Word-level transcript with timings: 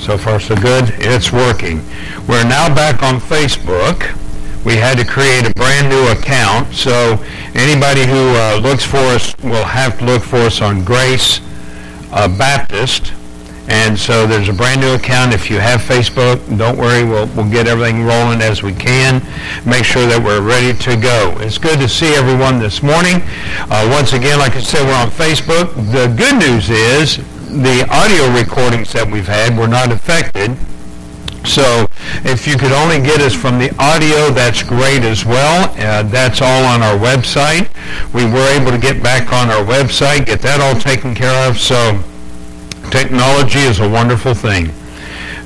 So 0.00 0.16
far, 0.16 0.40
so 0.40 0.56
good. 0.56 0.94
It's 0.96 1.30
working. 1.30 1.84
We're 2.26 2.42
now 2.42 2.74
back 2.74 3.02
on 3.02 3.20
Facebook. 3.20 4.16
We 4.64 4.76
had 4.76 4.96
to 4.96 5.04
create 5.04 5.46
a 5.46 5.52
brand 5.52 5.90
new 5.90 6.08
account, 6.08 6.74
so 6.74 7.22
anybody 7.54 8.06
who 8.06 8.34
uh, 8.34 8.60
looks 8.62 8.82
for 8.82 8.96
us 8.96 9.36
will 9.42 9.64
have 9.64 9.98
to 9.98 10.06
look 10.06 10.22
for 10.22 10.38
us 10.38 10.62
on 10.62 10.84
Grace 10.84 11.40
uh, 12.12 12.28
Baptist. 12.28 13.12
And 13.68 13.96
so 13.96 14.26
there's 14.26 14.48
a 14.48 14.54
brand 14.54 14.80
new 14.80 14.94
account. 14.94 15.34
If 15.34 15.50
you 15.50 15.60
have 15.60 15.80
Facebook, 15.82 16.40
don't 16.58 16.78
worry. 16.78 17.04
We'll, 17.04 17.26
we'll 17.36 17.50
get 17.50 17.68
everything 17.68 18.02
rolling 18.02 18.40
as 18.40 18.62
we 18.62 18.72
can. 18.72 19.22
Make 19.66 19.84
sure 19.84 20.06
that 20.06 20.20
we're 20.24 20.40
ready 20.40 20.76
to 20.76 20.96
go. 20.96 21.36
It's 21.40 21.58
good 21.58 21.78
to 21.78 21.88
see 21.88 22.14
everyone 22.14 22.58
this 22.58 22.82
morning. 22.82 23.20
Uh, 23.70 23.86
once 23.92 24.14
again, 24.14 24.38
like 24.38 24.56
I 24.56 24.60
said, 24.60 24.84
we're 24.86 24.94
on 24.94 25.10
Facebook. 25.10 25.74
The 25.92 26.08
good 26.16 26.40
news 26.40 26.70
is 26.70 27.18
the 27.50 27.86
audio 27.90 28.30
recordings 28.32 28.92
that 28.92 29.10
we've 29.10 29.26
had 29.26 29.58
were 29.58 29.66
not 29.66 29.90
affected. 29.90 30.56
So 31.44 31.88
if 32.22 32.46
you 32.46 32.56
could 32.56 32.70
only 32.70 33.00
get 33.00 33.20
us 33.20 33.34
from 33.34 33.58
the 33.58 33.74
audio, 33.78 34.30
that's 34.30 34.62
great 34.62 35.02
as 35.02 35.24
well. 35.24 35.68
Uh, 35.76 36.04
that's 36.04 36.40
all 36.40 36.64
on 36.64 36.82
our 36.82 36.96
website. 36.96 37.68
We 38.14 38.24
were 38.24 38.46
able 38.54 38.70
to 38.70 38.78
get 38.78 39.02
back 39.02 39.32
on 39.32 39.50
our 39.50 39.64
website, 39.64 40.26
get 40.26 40.40
that 40.42 40.60
all 40.60 40.80
taken 40.80 41.14
care 41.14 41.48
of. 41.48 41.58
So 41.58 41.98
technology 42.90 43.60
is 43.60 43.80
a 43.80 43.88
wonderful 43.88 44.34
thing. 44.34 44.70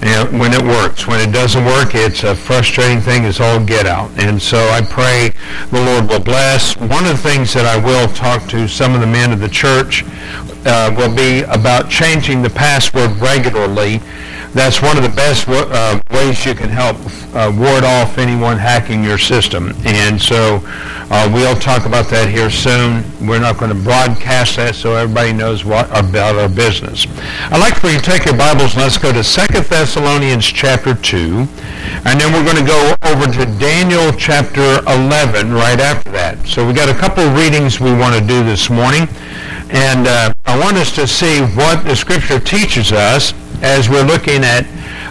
And 0.05 0.39
when 0.39 0.53
it 0.53 0.63
works. 0.63 1.07
When 1.07 1.19
it 1.27 1.33
doesn't 1.33 1.65
work, 1.65 1.95
it's 1.95 2.25
a 2.25 2.35
frustrating 2.35 3.01
thing. 3.01 3.25
It's 3.25 3.41
all 3.41 3.59
get 3.65 3.87
out. 3.87 4.11
And 4.23 4.41
so 4.41 4.59
I 4.69 4.83
pray 4.83 5.33
the 5.71 5.83
Lord 5.83 6.11
will 6.11 6.21
bless. 6.21 6.77
One 6.77 7.07
of 7.07 7.11
the 7.11 7.17
things 7.17 7.55
that 7.55 7.65
I 7.65 7.83
will 7.83 8.07
talk 8.09 8.47
to 8.51 8.69
some 8.69 8.95
of 8.95 9.01
the 9.01 9.07
men 9.07 9.33
of 9.33 9.41
the 9.41 9.49
church 9.49 10.05
uh, 10.67 10.95
will 10.95 11.15
be 11.15 11.41
about 11.45 11.89
changing 11.89 12.43
the 12.43 12.51
password 12.51 13.13
regularly. 13.13 14.03
That's 14.55 14.81
one 14.81 14.97
of 14.97 15.03
the 15.03 15.09
best 15.09 15.49
uh, 15.49 15.99
ways 16.13 16.47
you 16.47 16.55
can 16.55 16.69
help 16.69 16.97
uh, 17.35 17.51
ward 17.59 17.83
off 17.83 18.19
anyone 18.19 18.57
hacking 18.57 19.03
your 19.03 19.19
system. 19.19 19.75
And 19.85 20.21
so 20.21 20.61
uh, 21.11 21.29
we'll 21.35 21.57
talk 21.57 21.87
about 21.87 22.07
that 22.11 22.29
here 22.29 22.49
soon. 22.51 23.03
We're 23.27 23.41
not 23.41 23.59
going 23.59 23.75
to 23.75 23.83
broadcast 23.83 24.55
that 24.57 24.77
so 24.77 24.95
everybody 24.95 25.33
knows 25.33 25.65
what 25.65 25.91
about 25.91 26.37
our 26.37 26.49
business. 26.49 27.05
I'd 27.51 27.59
like 27.59 27.75
for 27.81 27.89
you 27.89 27.99
to 27.99 28.05
take 28.05 28.27
your 28.27 28.37
Bibles 28.37 28.75
and 28.75 28.83
let's 28.83 28.97
go 28.97 29.11
to 29.11 29.25
2 29.25 29.61
Thessalonians 29.67 30.47
chapter 30.47 30.95
2. 30.95 31.49
And 32.07 32.21
then 32.21 32.33
we're 32.33 32.47
going 32.47 32.63
to 32.63 32.71
go 32.71 32.95
over 33.11 33.27
to 33.27 33.59
Daniel 33.59 34.13
chapter 34.13 34.79
11 34.87 35.53
right 35.53 35.81
after 35.81 36.13
that. 36.13 36.47
So 36.47 36.65
we've 36.65 36.77
got 36.77 36.89
a 36.89 36.95
couple 36.95 37.25
of 37.25 37.37
readings 37.37 37.81
we 37.81 37.91
want 37.91 38.15
to 38.15 38.25
do 38.25 38.45
this 38.45 38.71
morning. 38.71 39.09
And 39.71 40.07
uh, 40.07 40.33
I 40.47 40.57
want 40.61 40.77
us 40.77 40.95
to 40.95 41.09
see 41.09 41.41
what 41.59 41.83
the 41.85 41.97
Scripture 41.97 42.39
teaches 42.39 42.93
us 42.93 43.35
as 43.63 43.89
we're 43.89 44.05
looking 44.05 44.45
at 44.45 44.67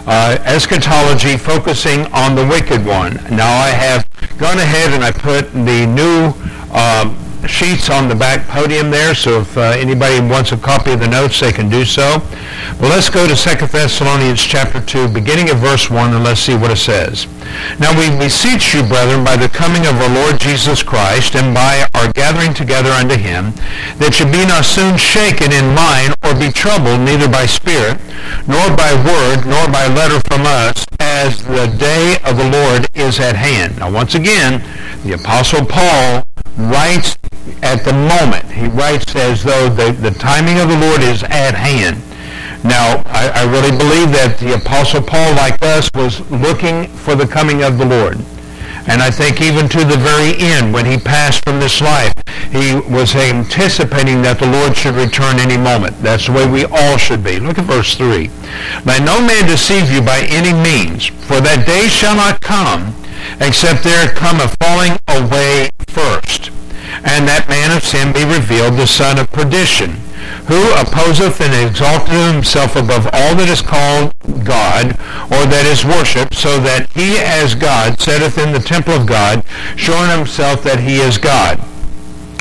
uh, 0.06 0.38
eschatology 0.44 1.36
focusing 1.36 2.06
on 2.12 2.34
the 2.34 2.46
wicked 2.46 2.84
one. 2.84 3.14
Now 3.30 3.50
I 3.50 3.68
have 3.68 4.06
gone 4.38 4.58
ahead 4.58 4.92
and 4.92 5.04
I 5.04 5.12
put 5.12 5.52
the 5.52 5.86
new 5.86 6.32
um, 6.74 7.16
sheets 7.46 7.90
on 7.90 8.08
the 8.08 8.14
back 8.14 8.46
podium 8.48 8.90
there, 8.90 9.14
so 9.14 9.40
if 9.40 9.56
uh, 9.56 9.60
anybody 9.76 10.20
wants 10.20 10.52
a 10.52 10.56
copy 10.56 10.92
of 10.92 11.00
the 11.00 11.08
notes, 11.08 11.40
they 11.40 11.52
can 11.52 11.68
do 11.68 11.84
so. 11.84 12.22
But 12.80 12.88
let's 12.88 13.10
go 13.10 13.26
to 13.26 13.34
2 13.34 13.66
Thessalonians 13.66 14.42
chapter 14.42 14.80
2, 14.80 15.08
beginning 15.08 15.50
of 15.50 15.58
verse 15.58 15.90
1, 15.90 16.14
and 16.14 16.24
let's 16.24 16.40
see 16.40 16.56
what 16.56 16.70
it 16.70 16.76
says. 16.76 17.26
Now 17.78 17.96
we 17.98 18.10
beseech 18.18 18.74
you, 18.74 18.82
brethren, 18.82 19.24
by 19.24 19.36
the 19.36 19.48
coming 19.48 19.86
of 19.86 19.94
our 20.00 20.08
Lord 20.08 20.40
Jesus 20.40 20.82
Christ, 20.82 21.36
and 21.36 21.54
by 21.54 21.86
our 21.94 22.12
gathering 22.12 22.54
together 22.54 22.90
unto 22.90 23.16
him, 23.16 23.52
that 23.98 24.18
you 24.18 24.26
be 24.26 24.44
not 24.46 24.64
soon 24.64 24.96
shaken 24.96 25.52
in 25.52 25.74
mind, 25.74 26.13
or 26.24 26.34
be 26.34 26.50
troubled, 26.50 27.00
neither 27.00 27.28
by 27.28 27.46
spirit, 27.46 28.00
nor 28.48 28.74
by 28.76 28.92
word, 29.04 29.46
nor 29.46 29.66
by 29.68 29.86
letter 29.88 30.20
from 30.28 30.42
us, 30.46 30.84
as 31.00 31.44
the 31.44 31.66
day 31.78 32.16
of 32.24 32.36
the 32.36 32.50
Lord 32.50 32.88
is 32.94 33.20
at 33.20 33.36
hand. 33.36 33.78
Now 33.78 33.90
once 33.90 34.14
again, 34.14 34.62
the 35.04 35.14
Apostle 35.14 35.64
Paul 35.66 36.24
writes 36.56 37.16
at 37.62 37.84
the 37.84 37.92
moment. 37.92 38.50
He 38.50 38.66
writes 38.68 39.14
as 39.16 39.42
though 39.42 39.68
the, 39.68 39.92
the 39.92 40.10
timing 40.12 40.60
of 40.60 40.68
the 40.68 40.78
Lord 40.78 41.02
is 41.02 41.22
at 41.24 41.54
hand. 41.54 42.02
Now, 42.64 43.02
I, 43.06 43.30
I 43.34 43.42
really 43.44 43.76
believe 43.76 44.10
that 44.12 44.38
the 44.38 44.54
Apostle 44.54 45.02
Paul, 45.02 45.34
like 45.34 45.62
us, 45.62 45.90
was 45.94 46.20
looking 46.30 46.86
for 46.88 47.14
the 47.14 47.26
coming 47.26 47.62
of 47.62 47.76
the 47.76 47.84
Lord. 47.84 48.18
And 48.86 49.00
I 49.00 49.10
think 49.10 49.40
even 49.40 49.68
to 49.70 49.84
the 49.84 49.96
very 49.96 50.36
end, 50.36 50.74
when 50.74 50.84
he 50.84 50.98
passed 50.98 51.42
from 51.44 51.58
this 51.58 51.80
life, 51.80 52.12
he 52.52 52.74
was 52.92 53.16
anticipating 53.16 54.20
that 54.22 54.38
the 54.38 54.46
Lord 54.46 54.76
should 54.76 54.94
return 54.94 55.40
any 55.40 55.56
moment. 55.56 55.96
That's 56.02 56.26
the 56.26 56.32
way 56.32 56.46
we 56.46 56.64
all 56.66 56.98
should 56.98 57.24
be. 57.24 57.40
Look 57.40 57.58
at 57.58 57.64
verse 57.64 57.96
3. 57.96 58.30
Let 58.84 59.02
no 59.02 59.24
man 59.24 59.48
deceive 59.48 59.90
you 59.90 60.02
by 60.02 60.20
any 60.28 60.52
means, 60.52 61.06
for 61.06 61.40
that 61.40 61.66
day 61.66 61.88
shall 61.88 62.14
not 62.14 62.40
come, 62.40 62.94
except 63.40 63.82
there 63.82 64.06
come 64.12 64.36
a 64.40 64.52
falling 64.60 65.00
away 65.08 65.70
first, 65.88 66.50
and 67.08 67.26
that 67.26 67.48
man 67.48 67.74
of 67.74 67.82
sin 67.82 68.12
be 68.12 68.24
revealed, 68.24 68.76
the 68.76 68.86
son 68.86 69.18
of 69.18 69.32
perdition, 69.32 69.96
who 70.46 70.72
opposeth 70.74 71.40
and 71.40 71.54
exalteth 71.54 72.32
himself 72.32 72.76
above 72.76 73.06
all 73.12 73.34
that 73.34 73.48
is 73.48 73.62
called 73.62 74.12
God, 74.44 74.92
or 75.30 75.46
that 75.46 75.66
is 75.66 75.84
worshipped, 75.84 76.34
so 76.34 76.58
that 76.60 76.90
he 76.92 77.18
as 77.18 77.54
God 77.54 78.00
setteth 78.00 78.38
in 78.38 78.52
the 78.52 78.58
temple 78.58 78.94
of 78.94 79.06
God, 79.06 79.44
showing 79.76 80.10
himself 80.10 80.62
that 80.64 80.80
he 80.80 80.96
is 80.96 81.18
God. 81.18 81.60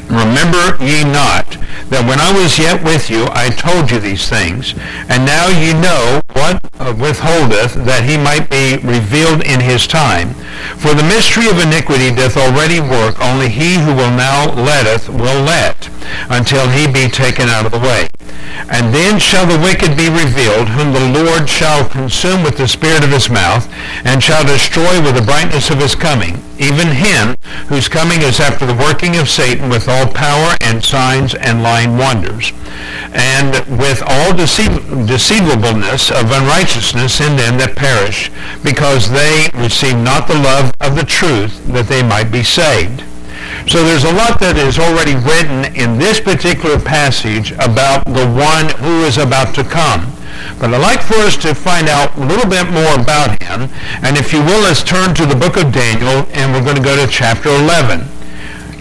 Remember 0.09 0.77
ye 0.83 1.03
not 1.03 1.57
that 1.89 2.05
when 2.07 2.19
I 2.19 2.31
was 2.33 2.57
yet 2.57 2.83
with 2.83 3.09
you, 3.09 3.27
I 3.31 3.49
told 3.49 3.91
you 3.91 3.99
these 3.99 4.27
things, 4.27 4.73
and 5.09 5.25
now 5.25 5.47
ye 5.47 5.73
know 5.73 6.21
what 6.33 6.61
withholdeth, 6.97 7.73
that 7.85 8.03
he 8.03 8.17
might 8.17 8.49
be 8.49 8.77
revealed 8.81 9.43
in 9.45 9.59
his 9.59 9.87
time. 9.87 10.33
For 10.77 10.93
the 10.93 11.03
mystery 11.03 11.47
of 11.49 11.59
iniquity 11.59 12.09
doth 12.13 12.37
already 12.37 12.79
work, 12.79 13.19
only 13.21 13.49
he 13.49 13.75
who 13.75 13.93
will 13.93 14.11
now 14.11 14.53
letteth 14.53 15.09
will 15.09 15.41
let, 15.43 15.89
until 16.29 16.67
he 16.69 16.87
be 16.87 17.09
taken 17.09 17.49
out 17.49 17.65
of 17.65 17.71
the 17.71 17.79
way. 17.79 18.09
And 18.69 18.93
then 18.93 19.19
shall 19.19 19.45
the 19.45 19.59
wicked 19.59 19.97
be 19.97 20.09
revealed, 20.09 20.69
whom 20.69 20.93
the 20.93 21.23
Lord 21.23 21.49
shall 21.49 21.87
consume 21.89 22.43
with 22.43 22.57
the 22.57 22.67
spirit 22.67 23.03
of 23.03 23.11
his 23.11 23.29
mouth, 23.29 23.67
and 24.05 24.23
shall 24.23 24.45
destroy 24.45 25.01
with 25.01 25.15
the 25.15 25.21
brightness 25.21 25.69
of 25.69 25.79
his 25.79 25.95
coming, 25.95 26.41
even 26.57 26.87
him 26.87 27.35
whose 27.67 27.87
coming 27.87 28.21
is 28.21 28.39
after 28.39 28.65
the 28.65 28.75
working 28.75 29.17
of 29.17 29.29
Satan 29.29 29.69
with 29.69 29.89
all 29.89 30.07
power 30.07 30.55
and 30.61 30.83
signs 30.83 31.35
and 31.35 31.63
lying 31.63 31.97
wonders, 31.97 32.51
and 33.11 33.53
with 33.79 34.01
all 34.05 34.31
deceiv- 34.31 35.07
deceivableness 35.07 36.11
of 36.11 36.31
unrighteousness 36.31 37.21
in 37.21 37.35
them 37.35 37.57
that 37.57 37.75
perish, 37.75 38.31
because 38.63 39.09
they 39.09 39.49
receive 39.53 39.97
not 39.97 40.27
the 40.27 40.35
love 40.39 40.73
of 40.79 40.95
the 40.95 41.05
truth, 41.05 41.65
that 41.67 41.87
they 41.87 42.03
might 42.03 42.31
be 42.31 42.43
saved. 42.43 43.03
So 43.67 43.83
there's 43.83 44.03
a 44.03 44.13
lot 44.13 44.39
that 44.39 44.57
is 44.57 44.77
already 44.77 45.15
written 45.15 45.71
in 45.73 45.97
this 45.97 46.19
particular 46.19 46.79
passage 46.79 47.51
about 47.53 48.05
the 48.05 48.27
one 48.27 48.69
who 48.83 49.03
is 49.07 49.17
about 49.17 49.55
to 49.55 49.63
come. 49.63 50.11
But 50.59 50.73
I'd 50.73 50.81
like 50.81 51.01
for 51.01 51.15
us 51.23 51.37
to 51.45 51.55
find 51.55 51.87
out 51.87 52.15
a 52.17 52.25
little 52.25 52.49
bit 52.49 52.67
more 52.69 52.99
about 52.99 53.41
him. 53.41 53.69
And 54.03 54.17
if 54.17 54.33
you 54.33 54.39
will, 54.43 54.61
let's 54.61 54.83
turn 54.83 55.15
to 55.15 55.25
the 55.25 55.35
book 55.35 55.57
of 55.57 55.71
Daniel, 55.71 56.27
and 56.33 56.51
we're 56.51 56.63
going 56.63 56.77
to 56.77 56.83
go 56.83 56.95
to 56.95 57.09
chapter 57.09 57.49
11. 57.49 58.05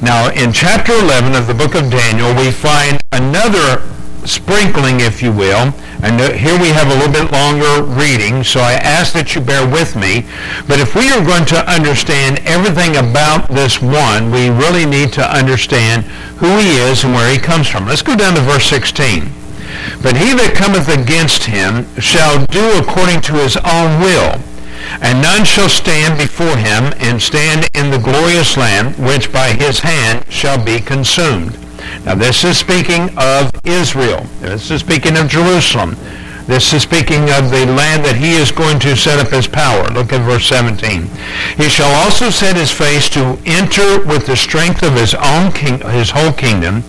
Now, 0.03 0.31
in 0.34 0.53
chapter 0.53 0.93
11 0.93 1.34
of 1.37 1.47
the 1.47 1.55
book 1.55 1.75
of 1.75 1.91
Daniel, 1.91 2.34
we 2.34 2.50
find 2.50 3.00
another 3.12 3.82
sprinkling, 4.27 5.00
if 5.00 5.22
you 5.22 5.33
will. 5.33 5.72
And 6.03 6.21
uh, 6.21 6.33
here 6.33 6.59
we 6.59 6.69
have 6.69 6.88
a 6.91 6.94
little 6.94 7.12
bit 7.12 7.31
longer 7.31 7.83
reading, 7.83 8.43
so 8.43 8.60
I 8.60 8.72
ask 8.75 9.12
that 9.15 9.34
you 9.34 9.41
bear 9.41 9.66
with 9.66 9.94
me. 9.94 10.26
But 10.67 10.81
if 10.81 10.94
we 10.94 11.11
are 11.11 11.25
going 11.25 11.44
to 11.47 11.70
understand 11.70 12.41
everything 12.44 12.97
about 12.97 13.49
this 13.49 13.81
one, 13.81 14.31
we 14.31 14.50
really 14.50 14.87
need 14.87 15.12
to 15.14 15.25
understand 15.25 16.05
who 16.43 16.58
he 16.58 16.79
is 16.79 17.05
and 17.05 17.14
where 17.14 17.31
he 17.32 17.38
comes 17.38 17.69
from. 17.69 17.87
Let's 17.87 18.02
go 18.02 18.17
down 18.17 18.35
to 18.35 18.41
verse 18.41 18.67
16. 18.67 19.31
But 20.02 20.17
he 20.17 20.35
that 20.35 20.55
cometh 20.55 20.88
against 20.88 21.44
him 21.44 21.87
shall 22.00 22.44
do 22.47 22.79
according 22.79 23.20
to 23.23 23.35
his 23.35 23.56
own 23.56 24.00
will 24.00 24.43
and 25.00 25.23
none 25.23 25.44
shall 25.44 25.69
stand 25.69 26.19
before 26.19 26.56
him 26.56 26.93
and 26.99 27.23
stand 27.23 27.69
in 27.75 27.91
the 27.91 27.99
glorious 27.99 28.56
land 28.56 28.97
which 28.99 29.32
by 29.32 29.52
his 29.52 29.81
hand 29.81 30.25
shall 30.31 30.62
be 30.62 30.81
consumed. 30.81 31.62
Now 32.05 32.14
this 32.14 32.44
is 32.44 32.58
speaking 32.58 33.11
of 33.17 33.50
Israel. 33.64 34.26
This 34.40 34.70
is 34.70 34.81
speaking 34.81 35.17
of 35.17 35.29
Jerusalem. 35.29 35.96
This 36.46 36.73
is 36.73 36.82
speaking 36.82 37.31
of 37.31 37.50
the 37.50 37.67
land 37.67 38.05
that 38.05 38.17
he 38.19 38.34
is 38.34 38.50
going 38.50 38.81
to 38.81 38.96
set 38.96 39.20
up 39.20 39.31
his 39.31 39.46
power. 39.46 39.87
Look 39.94 40.12
at 40.12 40.26
verse 40.26 40.46
17. 40.46 41.06
He 41.56 41.69
shall 41.69 41.90
also 42.02 42.31
set 42.31 42.56
his 42.56 42.70
face 42.70 43.08
to 43.11 43.38
enter 43.46 44.05
with 44.05 44.26
the 44.26 44.37
strength 44.37 44.82
of 44.82 44.94
his 44.94 45.14
own 45.14 45.52
king, 45.52 45.79
his 45.90 46.11
whole 46.11 46.32
kingdom, 46.32 46.82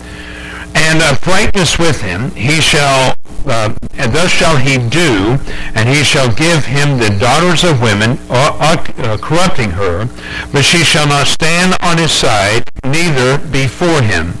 and 0.74 1.00
uprightness 1.00 1.78
with 1.78 2.02
him. 2.02 2.32
He 2.32 2.60
shall 2.60 3.14
uh, 3.46 3.74
and 3.94 4.12
thus 4.12 4.30
shall 4.30 4.56
he 4.56 4.78
do, 4.88 5.38
and 5.74 5.88
he 5.88 6.02
shall 6.02 6.32
give 6.34 6.64
him 6.64 6.98
the 6.98 7.14
daughters 7.20 7.62
of 7.62 7.80
women, 7.80 8.18
uh, 8.30 8.76
uh, 8.98 9.16
corrupting 9.18 9.70
her, 9.70 10.08
but 10.52 10.64
she 10.64 10.82
shall 10.82 11.06
not 11.06 11.26
stand 11.26 11.76
on 11.80 11.98
his 11.98 12.12
side, 12.12 12.64
neither 12.84 13.38
before 13.38 14.02
him. 14.02 14.32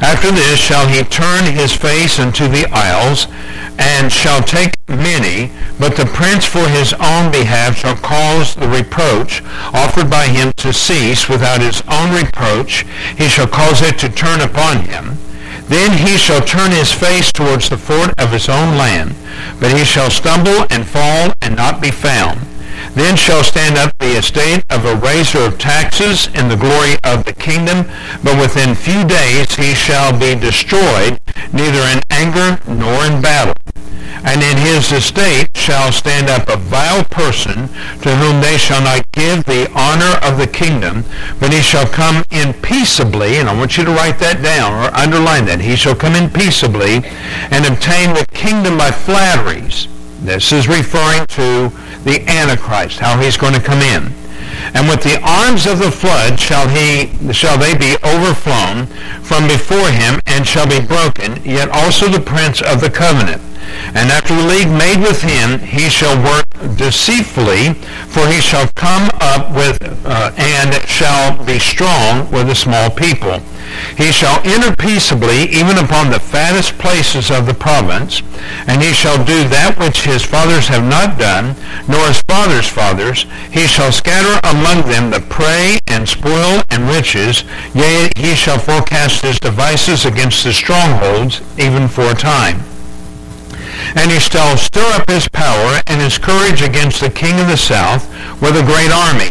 After 0.00 0.30
this 0.30 0.58
shall 0.58 0.86
he 0.88 1.02
turn 1.04 1.44
his 1.44 1.72
face 1.72 2.18
unto 2.18 2.48
the 2.48 2.66
isles, 2.72 3.26
and 3.78 4.12
shall 4.12 4.42
take 4.42 4.74
many, 4.88 5.52
but 5.78 5.96
the 5.96 6.06
prince 6.06 6.44
for 6.44 6.68
his 6.68 6.92
own 6.94 7.30
behalf 7.30 7.78
shall 7.78 7.96
cause 7.96 8.54
the 8.54 8.68
reproach 8.68 9.42
offered 9.72 10.10
by 10.10 10.26
him 10.26 10.52
to 10.56 10.72
cease 10.72 11.28
without 11.28 11.60
his 11.60 11.82
own 11.88 12.14
reproach. 12.14 12.84
He 13.16 13.28
shall 13.28 13.46
cause 13.46 13.82
it 13.82 13.98
to 13.98 14.08
turn 14.08 14.40
upon 14.40 14.86
him. 14.86 15.16
Then 15.68 15.98
he 15.98 16.16
shall 16.16 16.40
turn 16.40 16.70
his 16.70 16.92
face 16.92 17.30
towards 17.30 17.68
the 17.68 17.76
fort 17.76 18.18
of 18.18 18.32
his 18.32 18.48
own 18.48 18.76
land, 18.76 19.14
but 19.60 19.76
he 19.76 19.84
shall 19.84 20.10
stumble 20.10 20.66
and 20.70 20.86
fall 20.86 21.32
and 21.42 21.54
not 21.54 21.80
be 21.80 21.90
found. 21.90 22.40
Then 22.98 23.14
shall 23.14 23.44
stand 23.44 23.78
up 23.78 23.96
the 23.98 24.18
estate 24.18 24.64
of 24.70 24.84
a 24.84 24.96
raiser 24.96 25.38
of 25.38 25.56
taxes 25.56 26.26
in 26.34 26.48
the 26.48 26.56
glory 26.56 26.96
of 27.04 27.24
the 27.24 27.32
kingdom, 27.32 27.86
but 28.24 28.36
within 28.40 28.74
few 28.74 29.04
days 29.04 29.54
he 29.54 29.72
shall 29.72 30.10
be 30.10 30.34
destroyed, 30.34 31.20
neither 31.52 31.78
in 31.94 32.02
anger 32.10 32.58
nor 32.66 33.06
in 33.06 33.22
battle. 33.22 33.54
And 34.24 34.42
in 34.42 34.56
his 34.56 34.90
estate 34.90 35.56
shall 35.56 35.92
stand 35.92 36.28
up 36.28 36.48
a 36.48 36.56
vile 36.56 37.04
person, 37.04 37.68
to 38.02 38.16
whom 38.16 38.40
they 38.40 38.58
shall 38.58 38.82
not 38.82 39.06
give 39.12 39.44
the 39.44 39.70
honor 39.76 40.18
of 40.26 40.36
the 40.36 40.48
kingdom, 40.48 41.04
but 41.38 41.52
he 41.52 41.62
shall 41.62 41.86
come 41.86 42.24
in 42.32 42.52
peaceably, 42.52 43.36
and 43.36 43.48
I 43.48 43.56
want 43.56 43.78
you 43.78 43.84
to 43.84 43.92
write 43.92 44.18
that 44.18 44.42
down 44.42 44.72
or 44.72 44.92
underline 44.92 45.44
that. 45.44 45.60
He 45.60 45.76
shall 45.76 45.94
come 45.94 46.16
in 46.16 46.30
peaceably 46.30 47.06
and 47.52 47.64
obtain 47.64 48.12
the 48.14 48.26
kingdom 48.34 48.76
by 48.76 48.90
flatteries. 48.90 49.86
This 50.20 50.50
is 50.50 50.66
referring 50.66 51.24
to 51.26 51.70
the 52.08 52.24
Antichrist, 52.26 53.00
how 53.00 53.20
he's 53.20 53.36
going 53.36 53.52
to 53.52 53.60
come 53.60 53.80
in. 53.80 54.12
And 54.72 54.88
with 54.88 55.02
the 55.02 55.20
arms 55.20 55.66
of 55.66 55.78
the 55.78 55.90
flood 55.90 56.40
shall 56.40 56.66
he 56.68 57.12
shall 57.32 57.58
they 57.58 57.76
be 57.76 57.96
overflown 58.02 58.86
from 59.22 59.46
before 59.46 59.90
him 59.90 60.20
and 60.26 60.46
shall 60.46 60.66
be 60.66 60.80
broken, 60.80 61.42
yet 61.44 61.68
also 61.68 62.08
the 62.08 62.20
prince 62.20 62.62
of 62.62 62.80
the 62.80 62.90
covenant. 62.90 63.42
And 63.94 64.10
after 64.10 64.34
the 64.34 64.44
league 64.44 64.70
made 64.70 65.00
with 65.00 65.20
him, 65.22 65.60
he 65.60 65.90
shall 65.90 66.16
work 66.24 66.46
deceitfully, 66.76 67.74
for 68.08 68.26
he 68.26 68.40
shall 68.40 68.68
come 68.74 69.10
up 69.20 69.54
with 69.54 69.76
uh, 70.06 70.32
and 70.36 70.88
shall 70.88 71.44
be 71.44 71.58
strong 71.58 72.30
with 72.30 72.48
a 72.48 72.54
small 72.54 72.88
people. 72.90 73.40
He 73.96 74.12
shall 74.12 74.40
enter 74.44 74.74
peaceably 74.76 75.44
even 75.50 75.78
upon 75.78 76.10
the 76.10 76.20
fattest 76.20 76.78
places 76.78 77.30
of 77.30 77.46
the 77.46 77.54
province, 77.54 78.22
and 78.66 78.82
he 78.82 78.92
shall 78.92 79.22
do 79.24 79.48
that 79.48 79.78
which 79.78 80.02
his 80.02 80.24
fathers 80.24 80.68
have 80.68 80.84
not 80.84 81.18
done, 81.18 81.56
nor 81.88 82.06
his 82.06 82.22
fathers' 82.22 82.68
fathers. 82.68 83.26
He 83.50 83.66
shall 83.66 83.92
scatter 83.92 84.40
among 84.44 84.88
them 84.88 85.10
the 85.10 85.20
prey 85.20 85.78
and 85.86 86.08
spoil 86.08 86.62
and 86.70 86.88
riches, 86.88 87.44
yea, 87.74 88.10
he 88.16 88.34
shall 88.34 88.58
forecast 88.58 89.22
his 89.22 89.40
devices 89.40 90.04
against 90.04 90.44
the 90.44 90.52
strongholds, 90.52 91.40
even 91.58 91.88
for 91.88 92.10
a 92.10 92.14
time. 92.14 92.60
And 93.96 94.10
he 94.10 94.18
shall 94.18 94.56
stir 94.56 94.84
up 94.94 95.08
his 95.08 95.28
power 95.28 95.80
and 95.86 96.00
his 96.00 96.18
courage 96.18 96.62
against 96.62 97.00
the 97.00 97.10
king 97.10 97.40
of 97.40 97.48
the 97.48 97.56
south 97.56 98.08
with 98.40 98.56
a 98.56 98.62
great 98.62 98.90
army 98.92 99.30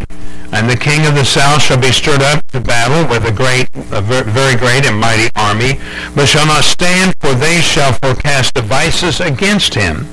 and 0.51 0.69
the 0.69 0.77
king 0.77 1.05
of 1.05 1.15
the 1.15 1.25
south 1.25 1.61
shall 1.61 1.79
be 1.79 1.91
stirred 1.91 2.21
up 2.21 2.45
to 2.51 2.59
battle 2.59 3.09
with 3.09 3.25
a 3.25 3.31
great, 3.31 3.69
a 3.91 4.01
very 4.01 4.55
great 4.55 4.85
and 4.85 4.99
mighty 4.99 5.29
army, 5.35 5.79
but 6.15 6.27
shall 6.27 6.45
not 6.45 6.63
stand, 6.63 7.13
for 7.19 7.33
they 7.33 7.59
shall 7.59 7.93
forecast 7.93 8.53
devices 8.53 9.19
against 9.19 9.73
him. 9.73 10.07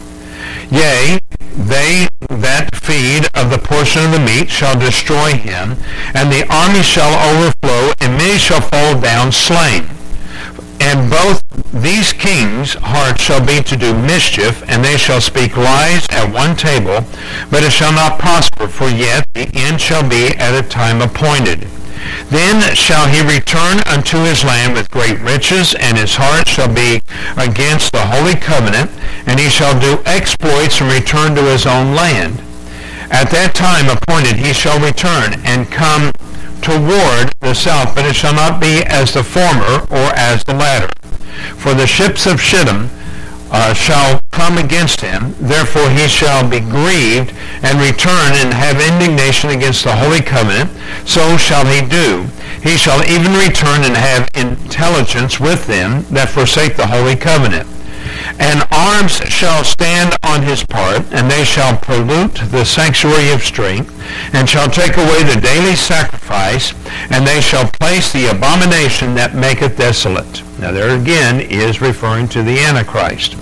Yea, 0.71 1.19
they 1.57 2.09
that 2.31 2.75
feed 2.75 3.29
of 3.35 3.51
the 3.51 3.59
portion 3.59 4.05
of 4.05 4.13
the 4.13 4.19
meat 4.19 4.51
shall 4.51 4.79
destroy 4.79 5.33
him, 5.33 5.77
and 6.15 6.33
the 6.33 6.47
army 6.51 6.83
shall 6.83 7.15
overflow, 7.31 7.93
and 8.01 8.19
many 8.19 8.39
shall 8.39 8.61
fall 8.61 9.01
down 9.01 9.31
slain. 9.31 9.87
And 10.81 11.09
both 11.11 11.44
these 11.73 12.12
kings' 12.12 12.75
hearts 12.75 13.23
shall 13.23 13.45
be 13.45 13.62
to 13.62 13.77
do 13.77 13.95
mischief, 13.95 14.62
and 14.69 14.85
they 14.85 14.97
shall 14.97 15.21
speak 15.21 15.56
lies 15.56 16.06
at 16.11 16.33
one 16.33 16.56
table, 16.56 17.05
but 17.51 17.62
it 17.62 17.73
shall 17.73 17.93
not 17.93 18.19
prosper, 18.19 18.67
for 18.67 18.89
yet 18.89 19.27
the 19.35 19.51
end 19.55 19.81
shall 19.81 20.09
be 20.09 20.29
at 20.39 20.55
a 20.55 20.67
time 20.69 21.01
appointed. 21.01 21.69
Then 22.31 22.75
shall 22.75 23.09
he 23.09 23.23
return 23.23 23.81
unto 23.87 24.19
his 24.19 24.45
land 24.45 24.75
with 24.75 24.91
great 24.91 25.21
riches, 25.21 25.75
and 25.75 25.97
his 25.97 26.17
heart 26.17 26.49
shall 26.49 26.73
be 26.73 27.03
against 27.37 27.93
the 27.93 28.07
holy 28.07 28.35
covenant, 28.35 28.91
and 29.27 29.39
he 29.39 29.49
shall 29.49 29.79
do 29.79 30.03
exploits 30.05 30.81
and 30.81 30.91
return 30.91 31.35
to 31.35 31.43
his 31.43 31.67
own 31.67 31.95
land. 31.95 32.41
At 33.11 33.31
that 33.31 33.55
time 33.55 33.89
appointed 33.89 34.37
he 34.37 34.53
shall 34.53 34.81
return 34.81 35.41
and 35.45 35.71
come 35.71 36.11
toward 36.62 37.33
the 37.41 37.55
south, 37.55 37.95
but 37.95 38.07
it 38.07 38.17
shall 38.17 38.35
not 38.35 38.61
be 38.61 38.83
as 38.87 39.12
the 39.12 39.23
former 39.23 39.87
or 39.91 40.11
as 40.17 40.43
the 40.45 40.55
latter. 40.55 40.89
For 41.56 41.75
the 41.75 41.87
ships 41.87 42.26
of 42.26 42.41
Chittim 42.41 42.88
uh, 43.50 43.73
shall 43.73 44.20
come 44.31 44.58
against 44.58 45.00
him, 45.00 45.35
therefore 45.38 45.88
he 45.91 46.08
shall 46.08 46.49
be 46.49 46.61
grieved 46.61 47.32
and 47.62 47.81
return 47.81 48.32
and 48.35 48.52
have 48.52 48.81
indignation 48.81 49.50
against 49.50 49.85
the 49.85 49.94
holy 49.94 50.20
covenant. 50.20 50.70
So 51.06 51.37
shall 51.37 51.64
he 51.64 51.87
do. 51.87 52.26
He 52.62 52.76
shall 52.76 53.05
even 53.05 53.32
return 53.32 53.85
and 53.85 53.96
have 53.96 54.29
intelligence 54.35 55.38
with 55.38 55.67
them 55.67 56.05
that 56.11 56.31
forsake 56.31 56.76
the 56.76 56.87
holy 56.87 57.14
covenant. 57.14 57.69
And 58.40 58.67
arms 58.73 59.20
shall 59.29 59.62
stand 59.62 60.17
on 60.23 60.43
his 60.43 60.64
part, 60.64 61.05
and 61.12 61.31
they 61.31 61.44
shall 61.44 61.76
pollute 61.76 62.35
the 62.50 62.64
sanctuary 62.64 63.31
of 63.31 63.43
strength, 63.43 63.93
and 64.35 64.49
shall 64.49 64.69
take 64.69 64.97
away 64.97 65.23
the 65.23 65.40
daily 65.40 65.76
sacrifice, 65.76 66.75
and 67.11 67.26
they 67.26 67.40
shall 67.40 67.69
place 67.69 68.12
the 68.12 68.31
abomination 68.31 69.14
that 69.14 69.35
maketh 69.35 69.76
desolate. 69.76 70.43
Now 70.64 70.72
there 70.72 70.99
again 70.99 71.43
is 71.43 71.82
referring 71.82 72.26
to 72.28 72.43
the 72.43 72.58
Antichrist. 72.58 73.37